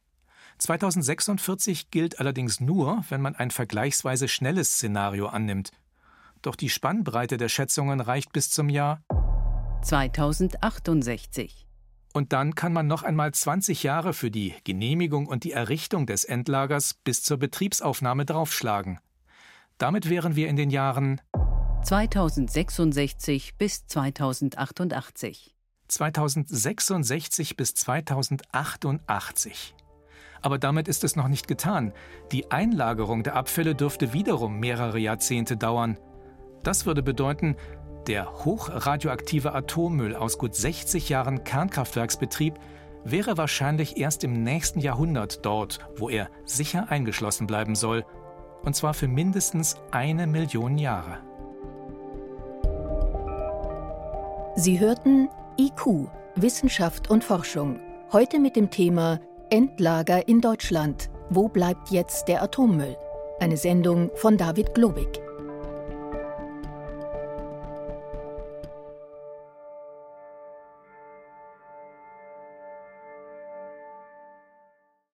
2046 0.59 1.91
gilt 1.91 2.19
allerdings 2.19 2.59
nur, 2.59 3.03
wenn 3.09 3.21
man 3.21 3.35
ein 3.35 3.51
vergleichsweise 3.51 4.27
schnelles 4.27 4.73
Szenario 4.73 5.27
annimmt. 5.27 5.71
Doch 6.41 6.55
die 6.55 6.69
Spannbreite 6.69 7.37
der 7.37 7.49
Schätzungen 7.49 7.99
reicht 7.99 8.33
bis 8.33 8.49
zum 8.49 8.69
Jahr 8.69 9.01
2068. 9.81 11.67
Und 12.13 12.31
dann 12.31 12.53
kann 12.53 12.73
man 12.73 12.87
noch 12.87 13.03
einmal 13.03 13.33
20 13.33 13.83
Jahre 13.83 14.13
für 14.13 14.29
die 14.29 14.53
Genehmigung 14.63 15.25
und 15.25 15.43
die 15.43 15.51
Errichtung 15.51 16.05
des 16.05 16.23
Endlagers 16.23 16.93
bis 16.93 17.23
zur 17.23 17.37
Betriebsaufnahme 17.37 18.25
draufschlagen. 18.25 18.99
Damit 19.83 20.09
wären 20.09 20.37
wir 20.37 20.47
in 20.47 20.55
den 20.55 20.69
Jahren 20.69 21.19
2066 21.83 23.57
bis 23.57 23.85
2088. 23.85 25.53
2066 25.89 27.57
bis 27.57 27.73
2088. 27.73 29.75
Aber 30.41 30.57
damit 30.57 30.87
ist 30.87 31.03
es 31.03 31.17
noch 31.17 31.27
nicht 31.27 31.49
getan. 31.49 31.91
Die 32.31 32.49
Einlagerung 32.49 33.23
der 33.23 33.35
Abfälle 33.35 33.75
dürfte 33.75 34.13
wiederum 34.13 34.57
mehrere 34.57 34.99
Jahrzehnte 34.99 35.57
dauern. 35.57 35.97
Das 36.63 36.85
würde 36.85 37.03
bedeuten, 37.03 37.57
der 38.07 38.45
hochradioaktive 38.45 39.53
Atommüll 39.53 40.15
aus 40.15 40.37
gut 40.37 40.55
60 40.55 41.09
Jahren 41.09 41.43
Kernkraftwerksbetrieb 41.43 42.57
wäre 43.03 43.35
wahrscheinlich 43.35 43.97
erst 43.97 44.23
im 44.23 44.43
nächsten 44.43 44.79
Jahrhundert 44.79 45.45
dort, 45.45 45.79
wo 45.97 46.07
er 46.07 46.29
sicher 46.45 46.89
eingeschlossen 46.89 47.47
bleiben 47.47 47.75
soll 47.75 48.05
und 48.63 48.75
zwar 48.75 48.93
für 48.93 49.07
mindestens 49.07 49.75
eine 49.91 50.27
Million 50.27 50.77
Jahre. 50.77 51.19
Sie 54.55 54.79
hörten 54.79 55.29
IQ, 55.59 56.07
Wissenschaft 56.35 57.09
und 57.09 57.23
Forschung, 57.23 57.79
heute 58.11 58.39
mit 58.39 58.55
dem 58.55 58.69
Thema 58.69 59.19
Endlager 59.49 60.27
in 60.27 60.41
Deutschland. 60.41 61.09
Wo 61.29 61.47
bleibt 61.47 61.89
jetzt 61.89 62.27
der 62.27 62.43
Atommüll? 62.43 62.95
Eine 63.39 63.57
Sendung 63.57 64.11
von 64.15 64.37
David 64.37 64.73
Globig. 64.75 65.22